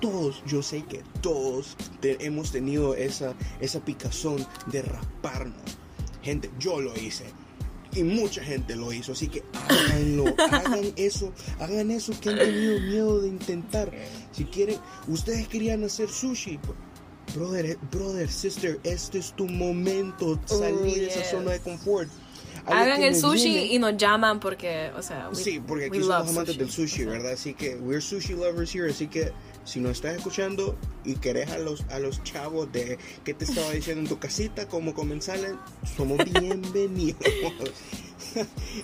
todos, 0.00 0.42
yo 0.46 0.62
sé 0.62 0.84
que 0.84 1.02
todos 1.20 1.76
te- 2.00 2.24
hemos 2.24 2.52
tenido 2.52 2.94
esa, 2.94 3.34
esa 3.60 3.80
picazón 3.84 4.46
de 4.66 4.82
rasparnos. 4.82 5.62
Gente, 6.22 6.50
yo 6.58 6.80
lo 6.80 6.94
hice. 6.96 7.24
Y 7.94 8.02
mucha 8.02 8.42
gente 8.44 8.76
lo 8.76 8.92
hizo, 8.92 9.12
así 9.12 9.28
que 9.28 9.42
háganlo, 9.54 10.26
hagan 10.50 10.92
eso, 10.96 11.32
hagan 11.58 11.90
eso 11.90 12.12
que 12.20 12.28
han 12.28 12.36
tenido 12.38 12.78
miedo 12.80 13.20
de 13.22 13.28
intentar. 13.28 13.90
Si 14.32 14.44
quieren, 14.44 14.76
ustedes 15.08 15.48
querían 15.48 15.82
hacer 15.82 16.10
sushi, 16.10 16.58
brother, 17.34 17.78
brother, 17.90 18.30
sister, 18.30 18.78
este 18.84 19.18
es 19.18 19.32
tu 19.34 19.46
momento, 19.46 20.38
salir 20.46 20.94
de 20.94 21.06
esa 21.08 21.20
yes. 21.20 21.30
zona 21.30 21.52
de 21.52 21.60
confort. 21.60 22.08
A 22.64 22.70
lo 22.74 22.76
Hagan 22.80 23.02
el 23.02 23.14
sushi 23.14 23.48
viene- 23.48 23.74
y 23.74 23.78
nos 23.78 23.96
llaman 23.96 24.40
porque, 24.40 24.90
o 24.96 25.02
sea, 25.02 25.28
we- 25.28 25.36
Sí, 25.36 25.60
porque 25.64 25.84
aquí 25.86 26.00
somos 26.00 26.28
amantes 26.30 26.58
del 26.58 26.70
sushi, 26.70 27.02
O 27.02 27.04
sea, 27.04 27.12
¿verdad? 27.12 27.32
Así 27.32 27.54
que 27.54 27.76
we're 27.76 28.00
sushi 28.00 28.32
lovers 28.34 28.74
here, 28.74 28.90
así 28.90 29.06
que 29.06 29.32
si 29.64 29.78
nos 29.80 29.92
estás 29.92 30.16
escuchando 30.16 30.76
y 31.04 31.14
querés 31.14 31.50
a 31.50 31.58
los 31.58 31.82
a 31.90 31.98
los 32.00 32.22
chavos 32.24 32.70
de 32.72 32.98
que 33.24 33.34
te 33.34 33.44
estaba 33.44 33.70
diciendo 33.70 34.02
en 34.02 34.08
tu 34.08 34.18
casita 34.18 34.66
como 34.66 34.94
comensales, 34.94 35.52
somos 35.96 36.18
bienvenidos. 36.40 37.20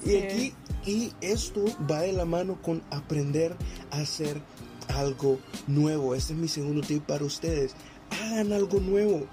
y 0.05 0.16
aquí 0.16 0.55
y 0.87 1.12
esto 1.20 1.64
va 1.90 2.00
de 2.02 2.12
la 2.12 2.24
mano 2.24 2.61
con 2.62 2.83
aprender 2.90 3.57
a 3.90 3.98
hacer 3.98 4.40
algo 4.88 5.38
nuevo. 5.66 6.14
Este 6.14 6.35
es 6.35 6.38
mi 6.38 6.48
segundo 6.48 6.83
tip 6.83 7.02
para 7.05 7.24
ustedes. 7.24 7.74
Hagan 8.12 8.53
algo 8.53 8.81
nuevo. 8.81 9.27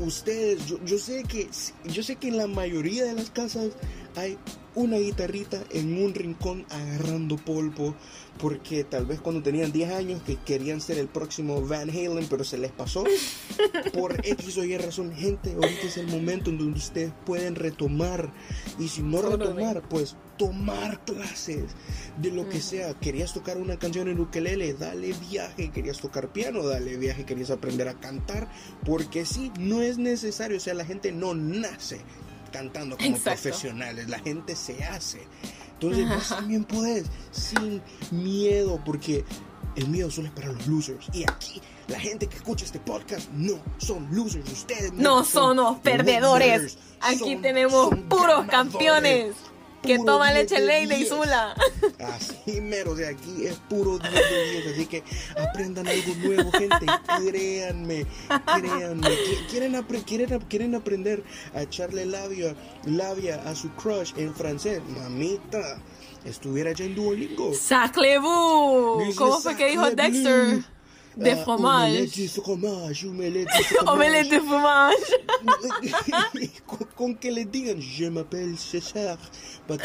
Ustedes, 0.00 0.66
yo, 0.66 0.78
yo 0.84 0.98
sé 0.98 1.22
que 1.24 1.48
yo 1.84 2.02
sé 2.02 2.16
que 2.16 2.28
en 2.28 2.36
la 2.36 2.46
mayoría 2.46 3.04
de 3.04 3.12
las 3.14 3.30
casas 3.30 3.68
hay 4.16 4.38
una 4.74 4.96
guitarrita 4.96 5.62
en 5.70 6.02
un 6.02 6.14
rincón 6.14 6.64
agarrando 6.70 7.36
polvo 7.36 7.94
porque 8.38 8.84
tal 8.84 9.04
vez 9.04 9.20
cuando 9.20 9.42
tenían 9.42 9.70
10 9.70 9.92
años 9.92 10.22
que 10.22 10.36
querían 10.36 10.80
ser 10.80 10.98
el 10.98 11.08
próximo 11.08 11.60
Van 11.60 11.90
Halen 11.90 12.26
pero 12.30 12.42
se 12.44 12.56
les 12.56 12.72
pasó 12.72 13.04
por 13.92 14.14
X 14.26 14.56
o 14.58 14.64
Y 14.64 14.76
razón. 14.78 15.12
Gente 15.14 15.52
ahorita 15.52 15.86
es 15.86 15.96
el 15.98 16.06
momento 16.06 16.50
en 16.50 16.58
donde 16.58 16.78
ustedes 16.78 17.12
pueden 17.26 17.54
retomar 17.54 18.32
y 18.78 18.88
si 18.88 19.02
no 19.02 19.20
retomar 19.20 19.82
pues 19.88 20.16
tomar 20.38 21.04
clases 21.04 21.64
de 22.16 22.30
lo 22.30 22.48
que 22.48 22.60
sea. 22.60 22.94
Querías 22.94 23.34
tocar 23.34 23.58
una 23.58 23.78
canción 23.78 24.08
en 24.08 24.18
ukelele 24.18 24.72
dale 24.72 25.14
viaje. 25.30 25.70
Querías 25.70 25.98
tocar 25.98 26.32
piano 26.32 26.64
dale 26.64 26.96
viaje. 26.96 27.26
Querías 27.26 27.50
aprender 27.50 27.88
a 27.88 28.00
cantar 28.00 28.48
porque 28.84 29.26
sí 29.26 29.52
no 29.58 29.82
es 29.82 29.98
necesario. 29.98 30.56
O 30.56 30.60
sea 30.60 30.72
la 30.74 30.86
gente 30.86 31.12
no 31.12 31.34
nace 31.34 32.00
cantando 32.52 32.96
como 32.96 33.08
Exacto. 33.08 33.42
profesionales 33.42 34.08
la 34.08 34.18
gente 34.20 34.54
se 34.54 34.84
hace 34.84 35.26
entonces 35.74 36.08
vos 36.08 36.28
también 36.28 36.64
podés 36.64 37.06
sin 37.32 37.82
miedo 38.12 38.80
porque 38.84 39.24
el 39.74 39.88
miedo 39.88 40.10
solo 40.10 40.28
es 40.28 40.34
para 40.34 40.52
los 40.52 40.66
losers 40.68 41.06
y 41.12 41.24
aquí 41.28 41.60
la 41.88 41.98
gente 41.98 42.28
que 42.28 42.36
escucha 42.36 42.64
este 42.64 42.78
podcast 42.78 43.28
no 43.32 43.54
son 43.78 44.06
losers 44.14 44.48
ustedes 44.52 44.92
No 44.92 45.24
somos 45.24 45.80
perdedores. 45.80 46.52
winners, 46.52 46.78
Aquí 47.00 47.18
son- 47.32 47.42
tenemos 47.42 47.88
son 47.88 48.02
puros 48.02 48.46
ganadores. 48.46 48.50
campeones 48.50 49.34
que 49.82 49.98
10 49.98 50.34
leche 50.34 50.60
Leide 50.60 50.94
y 50.94 50.98
10. 50.98 51.08
Zula. 51.08 51.54
Así 52.14 52.60
mero, 52.60 52.92
o 52.92 52.96
sea, 52.96 53.10
aquí 53.10 53.44
es 53.46 53.56
puro 53.68 53.98
10 53.98 54.12
de 54.14 54.50
10, 54.62 54.66
así 54.74 54.86
que 54.86 55.02
aprendan 55.40 55.86
algo 55.86 56.14
nuevo, 56.22 56.50
gente, 56.52 56.86
créanme, 57.30 58.06
créanme. 58.60 59.08
Qui- 59.08 59.46
¿Quieren, 59.50 59.74
apre- 59.74 60.04
quieren, 60.04 60.40
quieren 60.48 60.74
aprender 60.74 61.22
a 61.54 61.62
echarle 61.62 62.06
labia, 62.06 62.54
labia 62.84 63.42
a 63.46 63.54
su 63.54 63.70
crush 63.74 64.12
en 64.16 64.34
francés? 64.34 64.80
Mamita, 64.96 65.80
estuviera 66.24 66.72
ya 66.72 66.84
en 66.84 66.94
Duolingo. 66.94 67.52
Saclez-vous. 67.54 69.04
Dice 69.06 69.16
¿Cómo 69.18 69.40
fue 69.40 69.56
que 69.56 69.70
dijo. 69.70 69.90
Dexter? 69.90 70.64
De 71.16 71.30
Ah, 71.30 71.36
fromage. 71.36 71.92
Omelette 71.92 72.16
de 72.22 72.28
fromage, 72.28 73.04
omelette 73.06 73.48
de 73.48 73.64
fromage. 73.64 73.92
Omelette 73.92 74.30
de 74.30 74.40
fromage. 74.40 74.96
con, 76.96 77.14
que 77.16 77.30
le 77.30 77.44
digan, 77.44 77.80
je 77.80 78.10
m'appelle 78.10 78.56
César. 78.58 79.18
But 79.68 79.80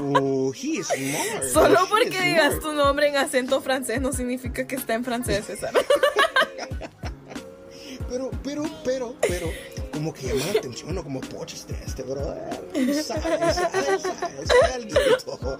"Ooh, 0.00 0.52
he 0.52 0.78
is 0.78 0.86
smart. 0.86 1.44
Solo 1.52 1.84
She 1.84 1.88
porque 1.90 2.20
digas 2.20 2.54
smart". 2.54 2.62
tu 2.62 2.72
nombre 2.72 3.08
en 3.08 3.16
acento 3.16 3.60
francés 3.60 4.00
no 4.00 4.12
significa 4.12 4.66
que 4.66 4.76
está 4.76 4.94
en 4.94 5.04
francés, 5.04 5.44
César. 5.46 5.72
Pero, 8.08 8.30
pero, 8.42 8.62
pero, 8.84 9.14
pero, 9.20 9.50
como 9.92 10.12
que 10.14 10.28
llama 10.28 10.44
la 10.52 10.58
atención, 10.58 10.94
¿no? 10.94 11.02
Como 11.02 11.20
poches 11.20 11.66
de 11.66 11.74
este, 11.84 12.02
bro. 12.02 12.22
Sabe, 13.02 13.52
sabe, 13.52 13.52
sabe, 13.52 13.98
sabe 13.98 14.72
alguito. 14.74 15.58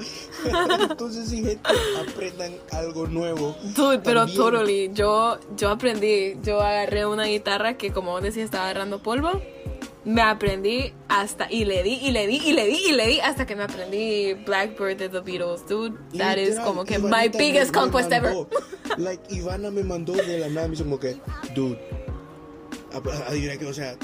Entonces, 0.91 1.29
sí, 1.29 1.43
gente, 1.43 1.61
aprendan 2.09 2.55
algo 2.73 3.07
nuevo. 3.07 3.57
Dude, 3.75 3.99
pero 3.99 4.27
totally. 4.27 4.91
Yo, 4.93 5.39
yo 5.57 5.71
aprendí, 5.71 6.37
yo 6.43 6.61
agarré 6.61 7.07
una 7.07 7.25
guitarra 7.25 7.77
que 7.77 7.93
como 7.93 8.13
vos 8.13 8.23
decías 8.23 8.45
estaba 8.45 8.65
agarrando 8.65 9.03
polvo. 9.03 9.41
Me 10.05 10.23
aprendí 10.23 10.93
hasta, 11.09 11.51
y 11.51 11.65
le 11.65 11.83
di, 11.83 11.95
y 11.95 12.13
le 12.13 12.29
di, 12.29 12.37
y 12.37 12.53
le 12.53 12.67
di, 12.67 12.77
y 12.77 12.93
le 12.93 13.09
di, 13.09 13.19
hasta 13.19 13.45
que 13.45 13.57
me 13.57 13.65
aprendí 13.65 14.35
Blackbird 14.35 14.99
de 14.99 15.09
The 15.09 15.19
Beatles, 15.19 15.67
dude. 15.67 15.97
That 16.17 16.37
is 16.37 16.61
como 16.61 16.85
que 16.85 17.01
my 17.01 17.29
biggest 17.29 17.75
conquest 17.75 18.13
ever. 18.13 18.47
Like, 18.99 19.21
Ivana 19.35 19.73
me 19.73 19.83
mandó 19.83 20.13
de 20.13 20.39
la 20.39 20.49
nada, 20.49 20.69
me 20.69 20.75
hizo 20.75 20.85
como 20.85 21.01
que, 21.01 21.17
dude, 21.57 21.77
adivina 23.27 23.57
que, 23.57 23.67
o 23.67 23.75
sea, 23.75 23.97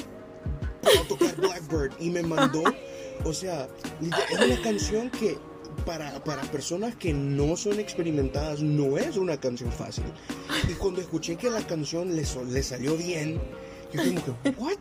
puedo 0.81 1.03
tocar 1.05 1.35
Blackbird, 1.37 1.93
y 2.01 2.11
me 2.11 2.23
mandó, 2.23 2.63
o 3.25 3.33
sea, 3.33 3.69
es 4.31 4.41
una 4.41 4.61
canción 4.63 5.11
que 5.11 5.39
para, 5.87 6.23
para 6.25 6.43
personas 6.43 6.95
que 6.97 7.13
no 7.13 7.57
son 7.57 7.81
experimentadas 7.81 8.61
no 8.61 8.99
es 8.99 9.17
una 9.17 9.39
canción 9.39 9.73
fácil. 9.73 10.05
Y 10.69 10.73
cuando 10.75 11.01
escuché 11.01 11.37
que 11.37 11.51
la 11.51 11.67
canción 11.67 12.15
le, 12.15 12.25
le 12.51 12.63
salió 12.63 12.97
bien, 12.97 13.41
yo 13.93 14.03
como 14.05 14.25
que, 14.43 14.51
what? 14.59 14.77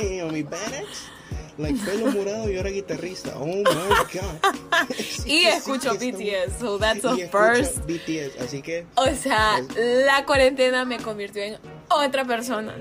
Damn, 0.00 0.32
mi 0.32 0.42
badass. 0.42 1.08
Like 1.56 1.78
pelo 1.84 2.10
morado 2.10 2.50
y 2.50 2.56
ahora 2.56 2.70
guitarrista. 2.70 3.38
Oh 3.38 3.46
my 3.46 3.62
god. 3.62 4.90
Sí, 4.98 5.22
Y 5.26 5.40
sí, 5.42 5.46
escucho 5.46 5.92
está- 5.92 6.04
BTS, 6.04 6.58
so 6.58 6.78
that's 6.78 7.04
a 7.04 7.14
y 7.14 7.28
first. 7.28 7.78
BTS, 7.86 8.40
así 8.42 8.60
que 8.60 8.86
O 8.96 9.06
sea, 9.14 9.60
la 9.76 10.26
cuarentena 10.26 10.84
me 10.84 10.98
convirtió 10.98 11.42
en 11.44 11.56
otra 11.96 12.24
persona 12.24 12.74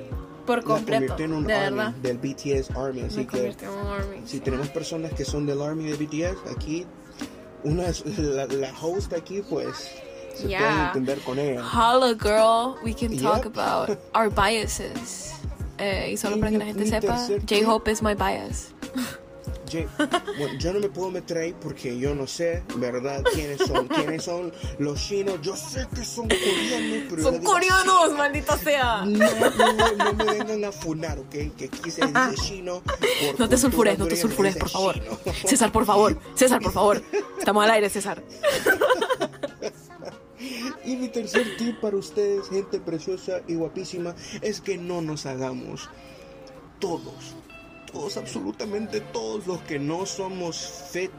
por 0.46 0.64
completo. 0.64 1.16
en 1.20 1.34
un 1.34 1.46
de 1.46 1.54
army, 1.54 1.78
verdad. 1.78 1.92
del 2.02 2.18
BTS 2.18 2.72
Army. 2.76 3.02
Así 3.02 3.26
que 3.26 3.48
en 3.48 3.70
un 3.70 3.88
army. 3.88 4.22
si 4.26 4.40
tenemos 4.40 4.68
personas 4.70 5.14
que 5.14 5.24
son 5.26 5.46
del 5.46 5.62
Army 5.62 5.86
de 5.90 5.96
BTS, 5.96 6.38
aquí 6.52 6.86
una 7.64 7.88
es- 7.88 8.06
la, 8.18 8.46
la 8.48 8.74
host 8.82 9.14
aquí, 9.14 9.42
pues 9.50 9.90
se 10.36 10.48
Yeah. 10.48 10.60
pueden 10.60 10.80
entender 10.88 11.20
con 11.20 11.40
ella. 11.40 11.62
Holla 11.64 12.14
girl, 12.20 12.76
we 12.84 12.94
can 12.94 13.16
talk 13.18 13.46
Yep. 13.46 13.58
about 13.58 13.98
our 14.16 14.30
biases. 14.30 15.30
Eh, 15.80 16.12
y 16.14 16.18
solo 16.18 16.38
Y 16.38 16.40
para 16.40 16.52
que 16.52 16.58
la 16.60 16.66
gente 16.66 16.86
sepa, 16.86 17.18
J-Hope 17.50 17.92
is 17.92 18.02
my 18.04 18.14
bias. 18.14 18.68
Bueno, 20.38 20.60
yo 20.60 20.74
no 20.74 20.80
me 20.80 20.90
puedo 20.90 21.12
meter 21.12 21.38
ahí 21.38 21.56
porque 21.62 21.98
yo 21.98 22.14
no 22.16 22.28
sé, 22.28 22.64
¿verdad? 22.78 23.24
¿Quiénes 23.34 23.60
son? 23.60 23.88
¿Quiénes 23.88 24.24
son 24.24 24.52
los 24.80 25.00
chinos? 25.00 25.40
Yo 25.42 25.56
sé 25.56 25.88
que 25.94 26.04
son 26.04 26.28
coreanos, 26.28 27.08
pero 27.10 27.24
Son 27.24 27.40
digo, 27.40 27.52
coreanos, 27.52 28.14
maldita 28.18 28.58
sea. 28.58 29.06
No, 29.06 29.30
no, 29.30 29.92
no 29.98 30.14
me 30.14 30.26
vengan 30.26 30.66
a 30.66 30.72
funar, 30.72 31.20
¿ok? 31.20 31.30
Que 31.30 31.70
aquí 31.72 31.92
se 31.92 32.06
dice 32.06 32.36
chino. 32.44 32.82
por 32.82 33.40
No 33.40 33.50
te 33.50 33.58
sulfures, 33.58 33.98
no 34.00 34.08
te 34.08 34.16
sulfures, 34.16 34.56
por 34.58 34.70
favor. 34.70 34.94
chino. 34.96 35.18
César, 35.46 35.72
por 35.72 35.86
favor. 35.86 36.20
César, 36.36 36.62
por 36.62 36.72
favor. 36.72 37.02
Estamos 37.40 37.64
al 37.64 37.72
aire, 37.72 37.90
César. 37.90 38.24
Y 40.86 40.98
mi 40.98 41.08
tercer 41.08 41.56
tip 41.58 41.80
para 41.80 41.96
ustedes, 41.96 42.50
gente 42.50 42.78
preciosa 42.80 43.40
y 43.48 43.56
guapísima, 43.56 44.16
es 44.42 44.60
que 44.60 44.78
no 44.78 45.02
nos 45.02 45.26
hagamos 45.26 45.90
todos, 46.80 47.36
todos, 47.94 48.18
absolutamente 48.18 49.00
todos 49.00 49.48
los 49.48 49.62
que 49.62 49.80
no 49.80 50.06
somos 50.06 50.58
fit, 50.92 51.12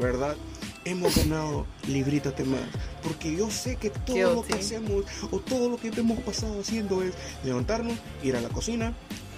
¿verdad? 0.00 0.36
Hemos 0.84 1.14
ganado 1.16 1.66
librítate 1.86 2.44
más. 2.44 2.62
Porque 3.02 3.36
yo 3.36 3.50
sé 3.50 3.76
que 3.76 3.90
todo 3.90 4.34
lo 4.34 4.42
que 4.42 4.54
hacemos 4.54 5.04
o 5.30 5.38
todo 5.38 5.68
lo 5.68 5.76
que 5.76 5.88
hemos 5.88 6.18
pasado 6.20 6.60
haciendo 6.60 7.02
es 7.02 7.12
levantarnos, 7.44 7.98
ir 8.22 8.36
a 8.36 8.40
la 8.40 8.48
cocina, 8.48 8.94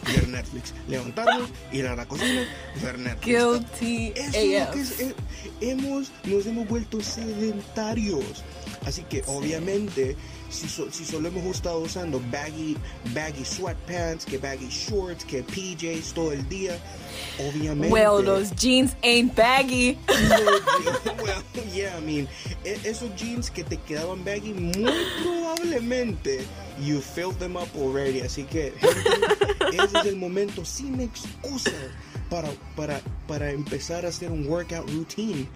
ver 0.07 0.29
Netflix. 0.29 0.75
Levantarnos, 0.89 1.49
ir 1.73 1.87
a 1.87 1.97
la 1.97 2.07
cocina, 2.07 2.47
ver 2.83 2.99
Netflix. 2.99 3.27
Guilty 3.27 4.13
Eso 4.15 4.39
es 4.39 4.67
lo 4.67 4.71
que 4.73 4.81
es, 4.81 5.01
eh, 5.01 5.15
hemos, 5.61 6.13
nos 6.25 6.47
hemos 6.47 6.69
vuelto 6.69 7.01
sedentarios. 7.01 8.45
Así 8.85 9.03
que 9.03 9.23
obviamente, 9.27 10.17
si, 10.53 10.69
so- 10.69 10.91
si 10.91 11.05
solo 11.05 11.29
hemos 11.29 11.45
estado 11.47 11.81
usando 11.81 12.21
baggy, 12.31 12.77
baggy 13.15 13.45
sweatpants, 13.45 14.25
que 14.25 14.39
baggy 14.39 14.69
shorts, 14.69 15.25
que 15.25 15.43
PJs 15.43 16.13
todo 16.15 16.33
el 16.33 16.47
día, 16.49 16.79
obviamente... 17.39 17.91
Well, 17.93 18.23
those 18.23 18.51
jeans 18.53 18.95
ain't 19.03 19.35
baggy. 19.35 19.99
No, 20.29 20.61
well, 21.23 21.43
yeah, 21.73 21.97
I 21.97 22.01
mean, 22.01 22.29
e- 22.65 22.79
esos 22.85 23.11
jeans 23.17 23.51
que 23.51 23.65
te 23.65 23.77
quedaban 23.79 24.23
baggy, 24.25 24.53
muy 24.53 24.93
probablemente 25.23 26.45
you 26.81 27.01
filled 27.01 27.39
them 27.39 27.57
up 27.57 27.69
already. 27.77 28.21
Así 28.21 28.45
que, 28.45 28.73
gente, 28.81 29.77
ese 29.83 29.99
es 29.99 30.07
el 30.07 30.17
momento 30.17 30.65
sin 30.65 31.01
excusa 31.01 31.71
para, 32.31 32.49
para, 32.77 33.01
para 33.27 33.51
empezar 33.51 34.05
a 34.05 34.09
hacer 34.09 34.31
un 34.31 34.47
workout 34.47 34.89
routine. 34.91 35.47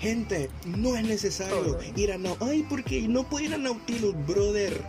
Gente, 0.00 0.50
no 0.66 0.94
es 0.96 1.04
necesario 1.04 1.78
ir 1.96 2.12
a 2.12 2.18
Nau- 2.18 2.36
Ay, 2.40 2.64
porque 2.68 3.02
no 3.08 3.24
puedo 3.24 3.44
ir 3.46 3.54
a 3.54 3.58
Nautilus, 3.58 4.14
brother. 4.26 4.82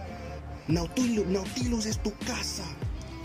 Nautilus, 0.68 1.26
Nautilus 1.28 1.86
es 1.86 2.02
tu 2.04 2.12
casa. 2.26 2.64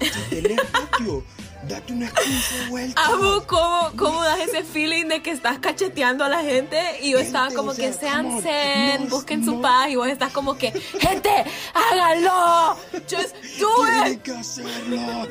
Si 0.00 0.34
tenés 0.34 0.60
patio, 0.72 1.24
date 1.68 1.92
una 1.92 2.10
15 2.10 2.68
vueltas. 2.70 3.04
Amo 3.08 3.42
cómo, 3.46 3.92
cómo 3.96 4.22
das 4.22 4.40
ese 4.40 4.62
feeling 4.64 5.06
de 5.06 5.22
que 5.22 5.30
estás 5.30 5.58
cacheteando 5.58 6.24
a 6.24 6.28
la 6.28 6.42
gente 6.42 6.78
y 7.02 7.10
yo 7.12 7.18
Gente, 7.18 7.22
estaba 7.22 7.54
como 7.54 7.70
o 7.70 7.74
sea, 7.74 7.86
que 7.90 7.92
sean 7.96 8.42
zen, 8.42 9.04
no, 9.04 9.10
busquen 9.10 9.44
su 9.44 9.56
no. 9.56 9.62
paz 9.62 9.88
y 9.90 9.96
vos 9.96 10.08
estás 10.08 10.32
como 10.32 10.56
que, 10.56 10.72
gente, 10.72 11.30
háganlo, 11.74 12.76
just 13.10 13.36
do 13.60 13.68
Tienen 13.84 14.12
it. 14.14 14.22
que 14.22 14.32
hacerlo. 14.32 15.26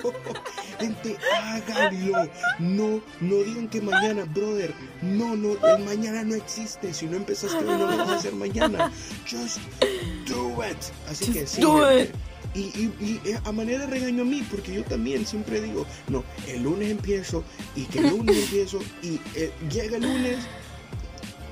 Gente, 0.79 1.17
háganlo. 1.43 2.29
No, 2.59 3.01
no 3.19 3.35
digan 3.43 3.67
que 3.69 3.81
mañana, 3.81 4.23
brother. 4.25 4.73
No, 5.01 5.35
no, 5.35 5.53
el 5.67 5.83
mañana 5.83 6.23
no 6.23 6.35
existe. 6.35 6.93
Si 6.93 7.05
no 7.05 7.17
empezaste 7.17 7.57
hoy, 7.57 7.65
no 7.65 7.77
lo 7.77 7.97
vas 7.97 8.09
a 8.09 8.15
hacer 8.15 8.33
mañana. 8.33 8.91
Just 9.29 9.59
do 10.27 10.63
it. 10.63 10.77
Así 11.09 11.25
Just 11.25 11.33
que 11.37 11.47
sí. 11.47 11.61
do 11.61 11.77
gente. 11.85 12.03
it. 12.03 12.15
Y, 12.53 12.59
y, 12.59 12.93
y 12.99 13.29
eh, 13.29 13.39
a 13.43 13.51
manera 13.51 13.85
de 13.85 13.87
regaño 13.87 14.23
a 14.23 14.25
mí, 14.25 14.45
porque 14.49 14.73
yo 14.73 14.83
también 14.83 15.25
siempre 15.25 15.61
digo, 15.61 15.85
no, 16.09 16.23
el 16.47 16.63
lunes 16.63 16.91
empiezo 16.91 17.43
y 17.75 17.85
que 17.85 17.99
el 17.99 18.09
lunes 18.17 18.37
empiezo 18.37 18.79
y 19.01 19.19
eh, 19.35 19.53
llega 19.71 19.97
el 19.97 20.03
lunes 20.03 20.37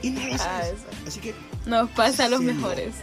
y 0.02 0.10
no 0.10 0.26
lo 0.26 0.34
haces. 0.36 0.48
Ah, 0.48 0.68
eso. 0.68 1.08
Así 1.08 1.20
que 1.20 1.34
Nos 1.66 1.90
pasa 1.92 2.26
a 2.26 2.30
los 2.30 2.42
mejores. 2.42 2.96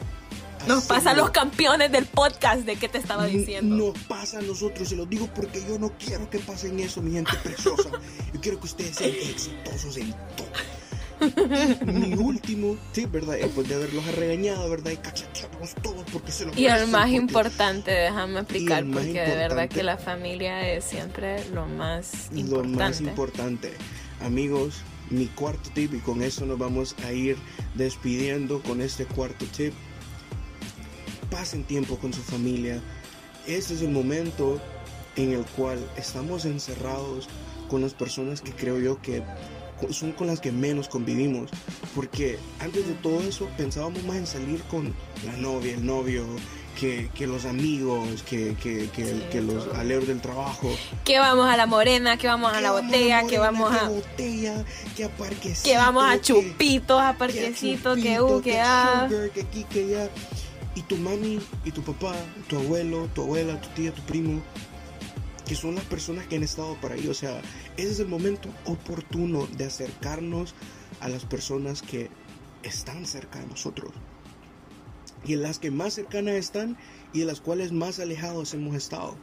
Nos 0.66 0.84
pasa 0.84 1.12
a 1.12 1.14
los 1.14 1.30
campeones 1.30 1.92
del 1.92 2.06
podcast 2.06 2.62
de 2.62 2.76
que 2.76 2.88
te 2.88 2.98
estaba 2.98 3.26
diciendo. 3.26 3.76
Nos 3.76 3.98
pasa 4.04 4.40
a 4.40 4.42
nosotros, 4.42 4.88
se 4.88 4.96
los 4.96 5.08
digo 5.08 5.28
porque 5.34 5.62
yo 5.66 5.78
no 5.78 5.92
quiero 5.96 6.28
que 6.28 6.38
pasen 6.40 6.80
eso, 6.80 7.00
mi 7.02 7.12
gente 7.12 7.32
preciosa. 7.42 7.90
Yo 8.34 8.40
quiero 8.40 8.58
que 8.58 8.66
ustedes 8.66 8.96
sean 8.96 9.10
exitosos 9.10 9.96
en 9.96 10.10
todo. 10.10 10.48
Y 11.20 11.84
mi 11.92 12.14
último 12.14 12.76
tip, 12.92 13.10
¿verdad? 13.10 13.34
Después 13.34 13.68
de 13.68 13.74
haberlos 13.74 14.04
regañado, 14.14 14.68
¿verdad? 14.68 14.90
Y 14.92 14.96
cachetearlos 14.98 15.74
todos 15.82 16.04
porque 16.12 16.30
se 16.32 16.44
lo 16.46 16.52
Y 16.56 16.66
el 16.66 16.86
más 16.88 17.02
porque- 17.04 17.16
importante, 17.16 17.90
déjame 17.90 18.40
explicar, 18.40 18.84
porque 18.92 19.20
de 19.20 19.36
verdad 19.36 19.68
que 19.68 19.82
la 19.82 19.96
familia 19.96 20.70
es 20.70 20.84
siempre 20.84 21.44
lo 21.50 21.66
más 21.66 22.28
Lo 22.32 22.38
importante. 22.40 22.76
más 22.78 23.00
importante, 23.00 23.72
amigos, 24.20 24.76
mi 25.10 25.26
cuarto 25.26 25.70
tip, 25.74 25.94
y 25.94 25.98
con 25.98 26.22
eso 26.22 26.44
nos 26.46 26.58
vamos 26.58 26.94
a 27.04 27.12
ir 27.12 27.36
despidiendo 27.74 28.62
con 28.62 28.80
este 28.80 29.06
cuarto 29.06 29.46
tip. 29.56 29.72
Pasen 31.30 31.64
tiempo 31.64 31.96
con 31.98 32.12
su 32.12 32.22
familia. 32.22 32.80
Este 33.46 33.74
es 33.74 33.82
el 33.82 33.90
momento 33.90 34.60
en 35.16 35.32
el 35.32 35.44
cual 35.44 35.78
estamos 35.96 36.44
encerrados 36.44 37.28
con 37.68 37.80
las 37.82 37.94
personas 37.94 38.40
que 38.40 38.52
creo 38.52 38.78
yo 38.78 39.00
que 39.02 39.22
son 39.90 40.12
con 40.12 40.26
las 40.26 40.40
que 40.40 40.52
menos 40.52 40.88
convivimos. 40.88 41.50
Porque 41.94 42.38
antes 42.60 42.86
de 42.86 42.94
todo 42.94 43.20
eso 43.20 43.48
pensábamos 43.56 44.02
más 44.04 44.16
en 44.16 44.26
salir 44.26 44.62
con 44.64 44.94
la 45.24 45.32
novia, 45.36 45.74
el 45.74 45.84
novio, 45.84 46.26
que, 46.78 47.08
que 47.14 47.26
los 47.26 47.44
amigos, 47.44 48.22
que, 48.22 48.54
que, 48.62 48.88
que, 48.90 49.06
Sí, 49.06 49.22
que 49.30 49.40
los 49.40 49.66
aleros 49.74 50.06
del 50.06 50.20
trabajo. 50.20 50.70
Que 51.04 51.18
vamos 51.18 51.48
a 51.48 51.56
la 51.56 51.66
morena, 51.66 52.16
que 52.16 52.26
vamos 52.26 52.52
a 52.52 52.60
la 52.60 52.72
botella, 52.72 53.26
que 53.26 53.38
vamos 53.38 53.74
a... 53.74 53.80
Que 53.80 53.94
botella, 53.94 54.64
que 54.96 55.04
a 55.04 55.08
parquecito. 55.08 55.68
Que 55.68 55.76
vamos 55.76 56.04
a 56.04 56.20
chupitos, 56.20 57.00
a 57.00 57.04
que 57.04 57.14
a 57.14 57.18
parquecito, 57.18 57.96
que 57.96 58.20
u, 58.20 58.42
que 58.42 58.60
a... 58.60 59.08
que 59.32 59.40
aquí, 59.40 59.64
que 59.64 59.84
allá. 59.84 60.10
Y 60.74 60.82
tu 60.82 60.96
mami, 60.96 61.40
y 61.64 61.70
tu 61.70 61.82
papá, 61.82 62.14
tu 62.48 62.58
abuelo, 62.58 63.08
tu 63.14 63.22
abuela, 63.22 63.58
tu 63.58 63.68
tía, 63.70 63.92
tu 63.92 64.02
primo, 64.02 64.42
que 65.46 65.54
son 65.54 65.76
las 65.76 65.84
personas 65.84 66.26
que 66.26 66.36
han 66.36 66.42
estado 66.42 66.74
para 66.80 66.94
ahí. 66.94 67.08
O 67.08 67.14
sea, 67.14 67.40
ese 67.76 67.90
es 67.90 68.00
el 68.00 68.08
momento 68.08 68.48
oportuno 68.64 69.46
de 69.56 69.64
acercarnos 69.64 70.54
a 71.00 71.08
las 71.08 71.24
personas 71.24 71.82
que 71.82 72.10
están 72.62 73.06
cerca 73.06 73.38
de 73.38 73.46
nosotros. 73.46 73.92
Y 75.24 75.34
en 75.34 75.42
las 75.42 75.58
que 75.58 75.70
más 75.70 75.94
cercanas 75.94 76.34
están 76.34 76.76
y 77.12 77.20
de 77.20 77.24
las 77.26 77.40
cuales 77.40 77.72
más 77.72 77.98
alejados 77.98 78.54
hemos 78.54 78.76
estado. 78.76 79.16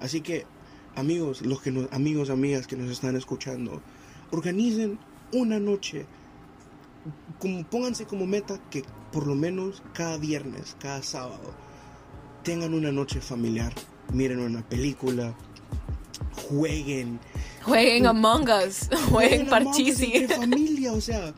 Así 0.00 0.20
que, 0.20 0.46
amigos, 0.94 1.42
los 1.42 1.60
que 1.60 1.72
nos, 1.72 1.92
amigos, 1.92 2.30
amigas 2.30 2.66
que 2.66 2.76
nos 2.76 2.90
están 2.90 3.16
escuchando, 3.16 3.82
organicen 4.30 4.98
una 5.32 5.58
noche. 5.58 6.06
Como, 7.40 7.64
pónganse 7.64 8.06
como 8.06 8.26
meta 8.26 8.60
que 8.70 8.84
por 9.12 9.26
lo 9.26 9.34
menos 9.34 9.82
cada 9.92 10.18
viernes, 10.18 10.76
cada 10.78 11.02
sábado, 11.02 11.54
tengan 12.42 12.74
una 12.74 12.92
noche 12.92 13.20
familiar. 13.20 13.72
Miren 14.12 14.40
una 14.40 14.66
película, 14.66 15.34
jueguen, 16.48 17.20
Jueguen 17.62 18.06
Among 18.06 18.48
Us, 18.48 18.88
jueguen 19.10 19.46
Parchisi. 19.46 20.12
entre 20.14 20.36
familia, 20.38 20.92
o 20.92 21.00
sea, 21.00 21.34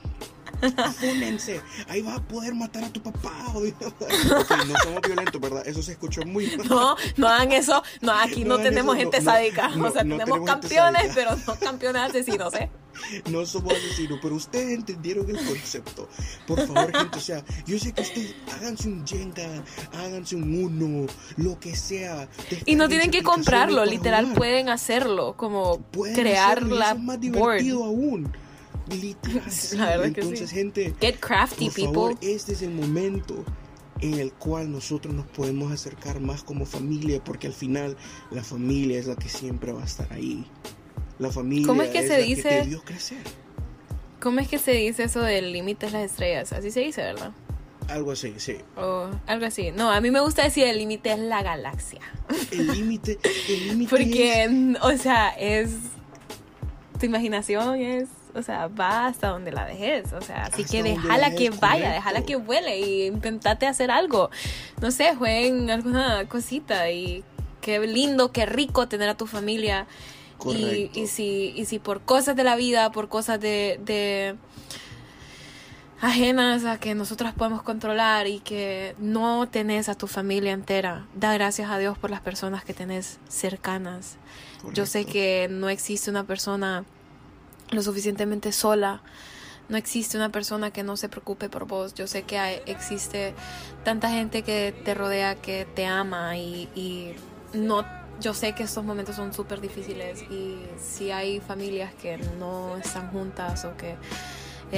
fúnense. 1.01 1.61
Ahí 1.89 2.03
vas 2.03 2.19
a 2.19 2.23
poder 2.23 2.55
matar 2.55 2.85
a 2.85 2.91
tu 2.91 3.03
papá. 3.03 3.31
No 3.53 4.77
somos 4.85 5.01
violentos, 5.05 5.41
¿verdad? 5.41 5.67
Eso 5.67 5.83
se 5.83 5.93
escuchó 5.93 6.23
muy 6.23 6.57
mal. 6.57 6.69
No, 6.69 6.97
no 7.17 7.29
hagan 7.29 7.53
eso. 7.53 7.83
No, 8.01 8.13
aquí 8.13 8.45
no, 8.45 8.59
tenemos 8.59 8.95
eso, 8.97 9.03
gente 9.05 9.19
no, 9.21 9.25
sádica. 9.25 9.69
no, 9.69 9.89
o 9.89 9.91
sea, 9.91 10.03
tenemos 10.03 10.25
tenemos 10.25 10.47
campeones, 10.49 11.13
pero 11.15 11.37
no 11.37 11.55
campeones 11.57 12.03
asesinos, 12.03 12.55
¿eh? 12.55 12.71
No 13.31 13.45
somos 13.47 13.73
asesinos, 13.75 14.19
pero 14.23 14.35
ustedes 14.37 14.75
entendieron 14.79 15.29
el 15.31 15.37
concepto. 15.45 16.09
Por 16.47 16.67
favor, 16.67 16.93
gente, 16.97 17.19
o 17.19 17.21
sea, 17.21 17.45
yo 17.67 17.79
sé 17.79 17.93
que 17.93 18.03
ustedes 18.03 18.35
háganse 18.55 18.89
un 18.89 19.07
Jenga, 19.07 19.65
háganse 19.93 20.37
un 20.37 20.65
Uno, 20.65 21.07
lo 21.37 21.59
que 21.61 21.75
sea. 21.77 22.29
Y 22.67 22.75
no 22.77 22.89
tienen 22.89 23.11
que 23.11 23.23
comprarlo, 23.23 23.85
literal 23.85 24.25
jugar. 24.25 24.39
pueden 24.39 24.69
hacerlo, 24.69 25.35
como 25.37 25.79
Pueden 25.91 26.15
crear 26.15 26.59
hacerlo, 26.59 26.77
la 26.77 26.87
eso 26.91 26.95
es 26.97 27.03
más 27.03 27.17
board. 27.17 27.21
divertido 27.21 27.85
aún. 27.85 28.33
Literal, 28.91 29.51
sí. 29.53 29.77
La 29.77 29.87
verdad 29.97 30.13
que 30.13 30.21
Entonces, 30.21 30.51
sí. 30.51 30.57
gente, 30.57 30.95
Get 31.01 31.21
crafty, 31.21 31.71
por 31.71 32.17
people. 32.17 32.29
este 32.33 32.53
es 32.55 32.63
el 32.63 32.71
momento 32.73 33.45
en 34.01 34.15
el 34.15 34.33
cual 34.33 34.73
nosotros 34.73 35.15
nos 35.15 35.27
podemos 35.27 35.71
acercar 35.71 36.21
más 36.21 36.43
como 36.43 36.65
familia, 36.67 37.23
porque 37.23 37.47
al 37.47 37.53
final 37.53 37.97
la 38.31 38.43
familia 38.43 38.99
es 38.99 39.07
la 39.07 39.15
que 39.15 39.29
siempre 39.29 39.73
va 39.73 39.83
a 39.83 39.85
estar 39.85 40.11
ahí. 40.13 40.45
La 41.21 41.31
familia 41.31 41.67
¿Cómo 41.69 41.83
es 41.83 41.91
que 41.91 42.03
se 42.03 42.09
la 42.19 42.25
dice? 42.25 42.43
te 42.49 42.63
vio 42.63 42.83
crecer. 42.83 43.19
¿Cómo 44.21 44.41
es 44.41 44.49
que 44.49 44.59
se 44.59 44.73
dice 44.73 45.05
eso 45.05 45.21
del 45.21 45.53
límite 45.53 45.87
de 45.87 45.93
las 45.93 46.11
estrellas? 46.11 46.53
Así 46.53 46.71
se 46.73 46.81
dice, 46.81 47.03
¿verdad? 47.03 47.31
Algo 47.89 48.13
así, 48.13 48.35
sí. 48.39 48.57
O 48.77 49.09
algo 49.27 49.47
así. 49.47 49.71
No, 49.73 49.91
a 49.91 50.01
mí 50.01 50.11
me 50.11 50.21
gusta 50.21 50.43
decir 50.45 50.67
el 50.67 50.79
límite 50.79 51.13
es 51.13 51.19
la 51.19 51.43
galaxia. 51.43 52.01
El 52.51 52.67
límite, 52.69 53.19
el 53.49 53.69
límite 53.69 53.91
Porque, 53.91 54.45
es- 54.45 54.51
o 54.83 54.97
sea, 54.97 55.29
es. 55.31 55.71
Tu 56.99 57.07
imaginación 57.07 57.81
es 57.81 58.09
o 58.35 58.43
sea, 58.43 58.69
va 58.69 59.07
hasta 59.07 59.27
donde 59.29 59.51
la 59.51 59.65
dejes, 59.65 60.13
o 60.13 60.21
sea, 60.21 60.45
así 60.45 60.63
Hasta 60.63 60.73
que 60.77 60.83
déjala 60.85 61.35
que 61.35 61.51
vaya, 61.51 61.59
correcto. 61.61 61.91
déjala 61.95 62.23
que 62.23 62.37
vuele 62.37 62.79
y 62.79 63.07
intentate 63.07 63.67
hacer 63.67 63.91
algo, 63.91 64.31
no 64.81 64.93
sé, 64.93 65.17
jueguen 65.17 65.69
alguna 65.69 66.25
cosita 66.29 66.89
y 66.93 67.25
qué 67.61 67.81
lindo, 67.81 68.31
qué 68.31 68.47
rico 68.47 68.87
tener 68.87 69.09
a 69.09 69.17
tu 69.17 69.27
familia. 69.27 69.89
Y, 70.59 70.91
y 70.95 71.07
si, 71.07 71.53
y 71.57 71.65
si 71.67 71.79
por 71.79 72.01
cosas 72.03 72.35
de 72.37 72.45
la 72.45 72.57
vida, 72.57 72.91
por 72.93 73.09
cosas 73.09 73.41
de, 73.41 73.79
de 73.85 74.37
ajenas 76.01 76.65
a 76.65 76.79
que 76.81 76.95
nosotras 76.95 77.35
podemos 77.35 77.63
controlar 77.63 78.27
y 78.27 78.41
que 78.41 78.95
no 78.99 79.49
tenés 79.49 79.89
a 79.91 79.95
tu 79.95 80.07
familia 80.07 80.53
entera, 80.53 81.07
da 81.15 81.35
gracias 81.35 81.71
a 81.71 81.79
Dios 81.79 81.99
por 81.99 82.11
las 82.11 82.21
personas 82.23 82.65
que 82.65 82.73
tenés 82.73 83.19
cercanas. 83.29 84.17
Yo 84.73 84.87
sé 84.87 85.05
que 85.05 85.49
no 85.51 85.69
existe 85.69 86.11
una 86.11 86.25
persona 86.25 86.85
lo 87.71 87.83
suficientemente 87.83 88.53
sola. 88.53 89.03
No 89.69 89.77
existe 89.77 90.17
una 90.17 90.31
persona 90.31 90.71
que 90.73 90.83
no 90.83 90.97
se 90.97 91.09
preocupe 91.09 91.49
por 91.49 91.67
vos. 91.67 91.95
Yo 91.95 92.07
sé 92.09 92.23
que 92.25 92.39
hay- 92.39 92.61
existe 92.67 93.35
tanta 93.85 94.11
gente 94.11 94.43
que 94.43 94.75
te 94.85 94.95
rodea, 94.95 95.37
que 95.37 95.67
te 95.77 95.87
ama 95.87 96.37
y, 96.37 96.69
y 96.75 97.13
no. 97.53 97.85
Yo 98.21 98.35
sé 98.35 98.55
que 98.55 98.65
estos 98.65 98.85
momentos 98.85 99.17
son 99.17 99.33
súper 99.33 99.61
difíciles 99.61 100.23
y 100.31 100.59
si 100.79 101.11
hay 101.11 101.41
familias 101.41 101.95
que 101.95 102.19
no 102.39 102.77
están 102.77 103.11
juntas 103.11 103.65
o 103.65 103.75
que 103.77 103.97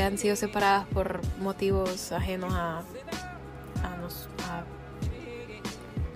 han 0.00 0.16
sido 0.16 0.36
separadas 0.36 0.86
por 0.88 1.20
motivos 1.38 2.12
ajenos 2.12 2.52
a, 2.54 2.78
a, 3.82 3.96
nos- 4.00 4.28
a 4.48 4.64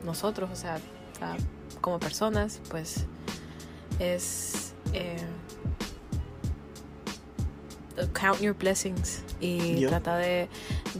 nosotros, 0.04 0.50
o 0.52 0.56
sea, 0.56 0.76
a- 1.20 1.36
como 1.80 1.98
personas, 1.98 2.60
pues 2.70 3.06
es 3.98 4.72
eh, 4.92 5.16
count 8.12 8.40
your 8.40 8.54
blessings 8.56 9.22
y 9.40 9.76
Yeah. 9.80 9.88
trata 9.88 10.16
de, 10.16 10.48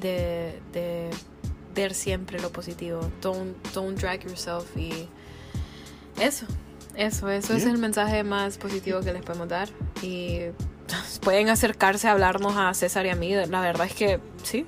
de, 0.01 0.61
de 0.73 1.11
ver 1.75 1.95
siempre 1.95 2.41
lo 2.41 2.51
positivo. 2.51 3.01
Don't, 3.23 3.57
don't 3.75 3.99
drag 3.99 4.25
yourself 4.25 4.77
y 4.77 5.09
eso, 6.21 6.47
eso, 6.97 7.29
eso 7.29 7.55
es 7.55 7.65
el 7.65 7.79
mensaje 7.79 8.25
más 8.25 8.59
positivo 8.59 9.01
que 9.01 9.13
les 9.13 9.23
podemos 9.23 9.49
dar 9.49 9.69
y 10.03 10.41
pueden 11.23 11.49
acercarse 11.49 12.09
a 12.09 12.13
hablarnos 12.13 12.55
a 12.57 12.73
César 12.75 13.07
y 13.07 13.11
a 13.11 13.17
mí. 13.17 13.35
La 13.35 13.61
verdad 13.61 13.87
es 13.87 13.95
que 13.95 14.21
sí. 14.43 14.67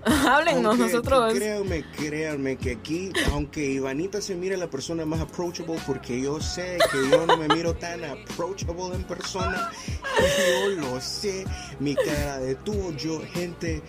Háblennos 0.04 0.78
Aunque, 0.78 0.84
nosotros. 0.84 1.34
Créanme, 1.34 1.84
créanme 1.94 2.56
que 2.56 2.72
aquí, 2.72 3.12
aunque 3.32 3.64
Ivanita 3.66 4.22
se 4.22 4.34
mire 4.34 4.56
la 4.56 4.68
persona 4.70 5.04
más 5.04 5.20
approachable, 5.20 5.76
porque 5.86 6.20
yo 6.20 6.40
sé 6.40 6.78
que 6.90 7.10
yo 7.10 7.26
no 7.26 7.36
me 7.36 7.48
miro 7.48 7.74
tan 7.74 8.04
approachable 8.04 8.94
en 8.94 9.04
persona, 9.04 9.70
yo 10.18 10.80
lo 10.80 11.00
sé, 11.00 11.44
mi 11.80 11.94
cara 11.94 12.38
de 12.38 12.54
tubo, 12.54 12.92
yo, 12.92 13.20
gente, 13.34 13.82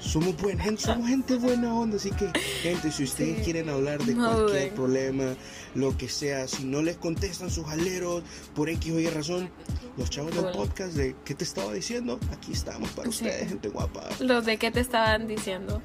somos 0.00 0.36
buena 0.38 0.64
gente, 0.64 0.82
somos 0.82 1.08
gente 1.08 1.36
buena 1.36 1.72
onda, 1.74 1.96
así 1.96 2.10
que, 2.10 2.26
gente, 2.62 2.90
si 2.90 3.04
ustedes 3.04 3.38
Sí. 3.38 3.44
quieren 3.44 3.68
hablar 3.68 4.02
de 4.02 4.14
cualquier 4.14 4.70
problema, 4.74 5.34
lo 5.74 5.96
que 5.96 6.08
sea, 6.08 6.48
si 6.48 6.64
no 6.64 6.82
les 6.82 6.96
contestan 6.96 7.50
sus 7.50 7.66
aleros 7.68 8.22
por 8.54 8.68
X 8.68 8.92
o 8.92 8.98
Y 8.98 9.06
razón, 9.08 9.50
los 9.96 10.08
chavos 10.10 10.34
del 10.34 10.50
podcast 10.52 10.94
de 10.94 11.14
¿qué 11.24 11.34
te 11.34 11.44
estaba 11.44 11.72
diciendo? 11.72 12.18
Aquí 12.32 12.52
estamos 12.52 12.88
para 12.90 13.04
Sí. 13.10 13.24
ustedes, 13.24 13.48
gente 13.48 13.68
guapa. 13.68 14.08
Los 14.20 14.44
de 14.46 14.56
qué 14.56 14.70
te 14.70 14.80
estaban 14.80 15.26
diciendo. 15.28 15.82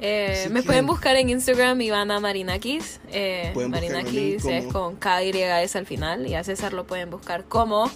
Eh, 0.00 0.48
me 0.50 0.60
que- 0.60 0.66
pueden 0.66 0.86
buscar 0.86 1.16
en 1.16 1.30
Instagram 1.30 1.80
Ivana 1.80 2.20
Marinakis. 2.20 3.00
Eh, 3.10 3.52
Marinakis 3.68 4.44
es 4.44 4.66
con 4.66 4.96
K 4.96 5.22
y 5.24 5.30
S 5.30 5.78
al 5.78 5.86
final. 5.86 6.26
Y 6.26 6.34
a 6.34 6.44
César 6.44 6.72
lo 6.74 6.86
pueden 6.86 7.10
buscar 7.10 7.44
como. 7.44 7.90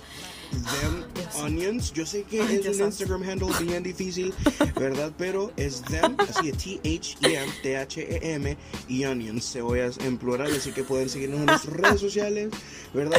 Them 0.50 1.04
Dios. 1.14 1.34
Onions. 1.36 1.92
Yo 1.92 2.06
sé 2.06 2.22
que 2.24 2.40
Ay, 2.40 2.60
es 2.64 2.78
un. 2.78 2.86
Instagram 2.86 3.22
handle 3.22 3.48
bien 3.60 3.82
difícil, 3.82 4.34
¿verdad? 4.76 5.12
Pero 5.16 5.52
es 5.56 5.82
Them, 5.82 6.16
así 6.18 6.50
es 6.50 6.58
T-H-E-M, 6.58 7.52
T-H-E-M 7.62 8.56
y 8.88 9.04
Onions, 9.04 9.52
cebollas 9.52 9.98
en 9.98 10.18
plural. 10.18 10.52
Así 10.54 10.72
que 10.72 10.82
pueden 10.84 11.08
seguirnos 11.08 11.40
en 11.40 11.46
nuestras 11.46 11.76
redes 11.76 12.00
sociales, 12.00 12.50
¿verdad? 12.94 13.18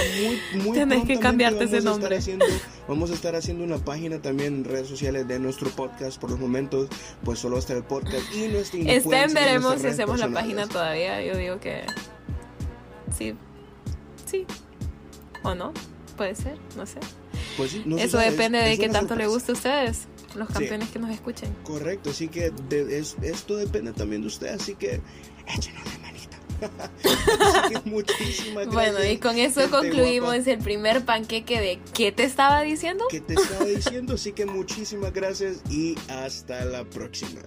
Muy, 0.53 0.63
muy 0.63 0.77
Tenés 0.77 1.05
que 1.05 1.19
cambiarte 1.19 1.65
ese 1.65 1.82
nombre. 1.82 2.17
Haciendo, 2.17 2.45
vamos 2.88 3.11
a 3.11 3.13
estar 3.13 3.36
haciendo 3.36 3.63
una 3.63 3.77
página 3.77 4.21
también 4.21 4.55
en 4.55 4.63
redes 4.65 4.88
sociales 4.88 5.27
de 5.27 5.39
nuestro 5.39 5.69
podcast. 5.69 6.19
Por 6.19 6.32
los 6.32 6.39
momentos, 6.39 6.89
pues 7.23 7.39
solo 7.39 7.57
está 7.57 7.73
el 7.73 7.84
podcast 7.84 8.23
y 8.34 8.47
pueden 8.47 8.89
Estén, 8.89 9.34
veremos 9.34 9.82
si 9.82 9.88
hacemos 9.88 10.19
la 10.19 10.30
página 10.30 10.67
todavía. 10.67 11.23
Yo 11.23 11.38
digo 11.38 11.59
que. 11.59 11.86
Sí. 13.17 13.36
Sí. 14.25 14.45
¿O 15.43 15.55
no? 15.55 15.73
Puede 16.17 16.36
ser, 16.36 16.57
no 16.75 16.86
sé. 16.86 16.99
Pues 17.60 17.72
sí, 17.72 17.84
no 17.86 17.97
Eso 17.97 18.18
sabe, 18.18 18.32
depende 18.32 18.57
es- 18.60 18.64
de 18.66 18.72
es 18.74 18.80
qué 18.80 18.89
tanto 18.89 19.16
le 19.16 19.26
sorpresa. 19.26 19.30
guste 19.30 19.51
a 19.51 19.55
ustedes, 19.55 20.07
los 20.36 20.47
campeones 20.49 20.89
que 20.89 20.99
nos 20.99 21.12
escuchen. 21.12 21.53
Correcto, 21.64 22.10
así 22.12 22.28
que 22.30 22.51
de- 22.70 22.97
es- 22.99 23.18
esto 23.22 23.55
depende 23.57 23.91
también 23.93 24.22
de 24.22 24.28
usted, 24.30 24.47
así 24.47 24.76
que 24.76 25.01
échenos 25.47 25.84
la 25.86 25.99
manita. 25.99 26.38
así 27.64 27.74
que 27.84 27.89
muchísimas 27.89 28.68
gracias. 28.68 28.74
Bueno, 28.74 29.03
y 29.12 29.18
con 29.18 29.38
eso 29.38 29.62
concluimos 29.70 30.36
guapa, 30.36 30.51
el 30.51 30.57
primer 30.60 31.05
panqueque 31.05 31.60
de 31.62 31.80
¿qué 31.93 32.12
te 32.12 32.24
estaba 32.24 32.62
diciendo? 32.62 33.05
que 33.10 33.22
te 33.22 33.34
estaba 33.36 33.66
diciendo, 33.66 34.14
así 34.16 34.32
que 34.32 34.45
muchísimas 34.45 35.12
gracias 35.14 35.57
y 35.70 35.95
hasta 36.10 36.64
la 36.66 36.84
próxima. 36.86 37.41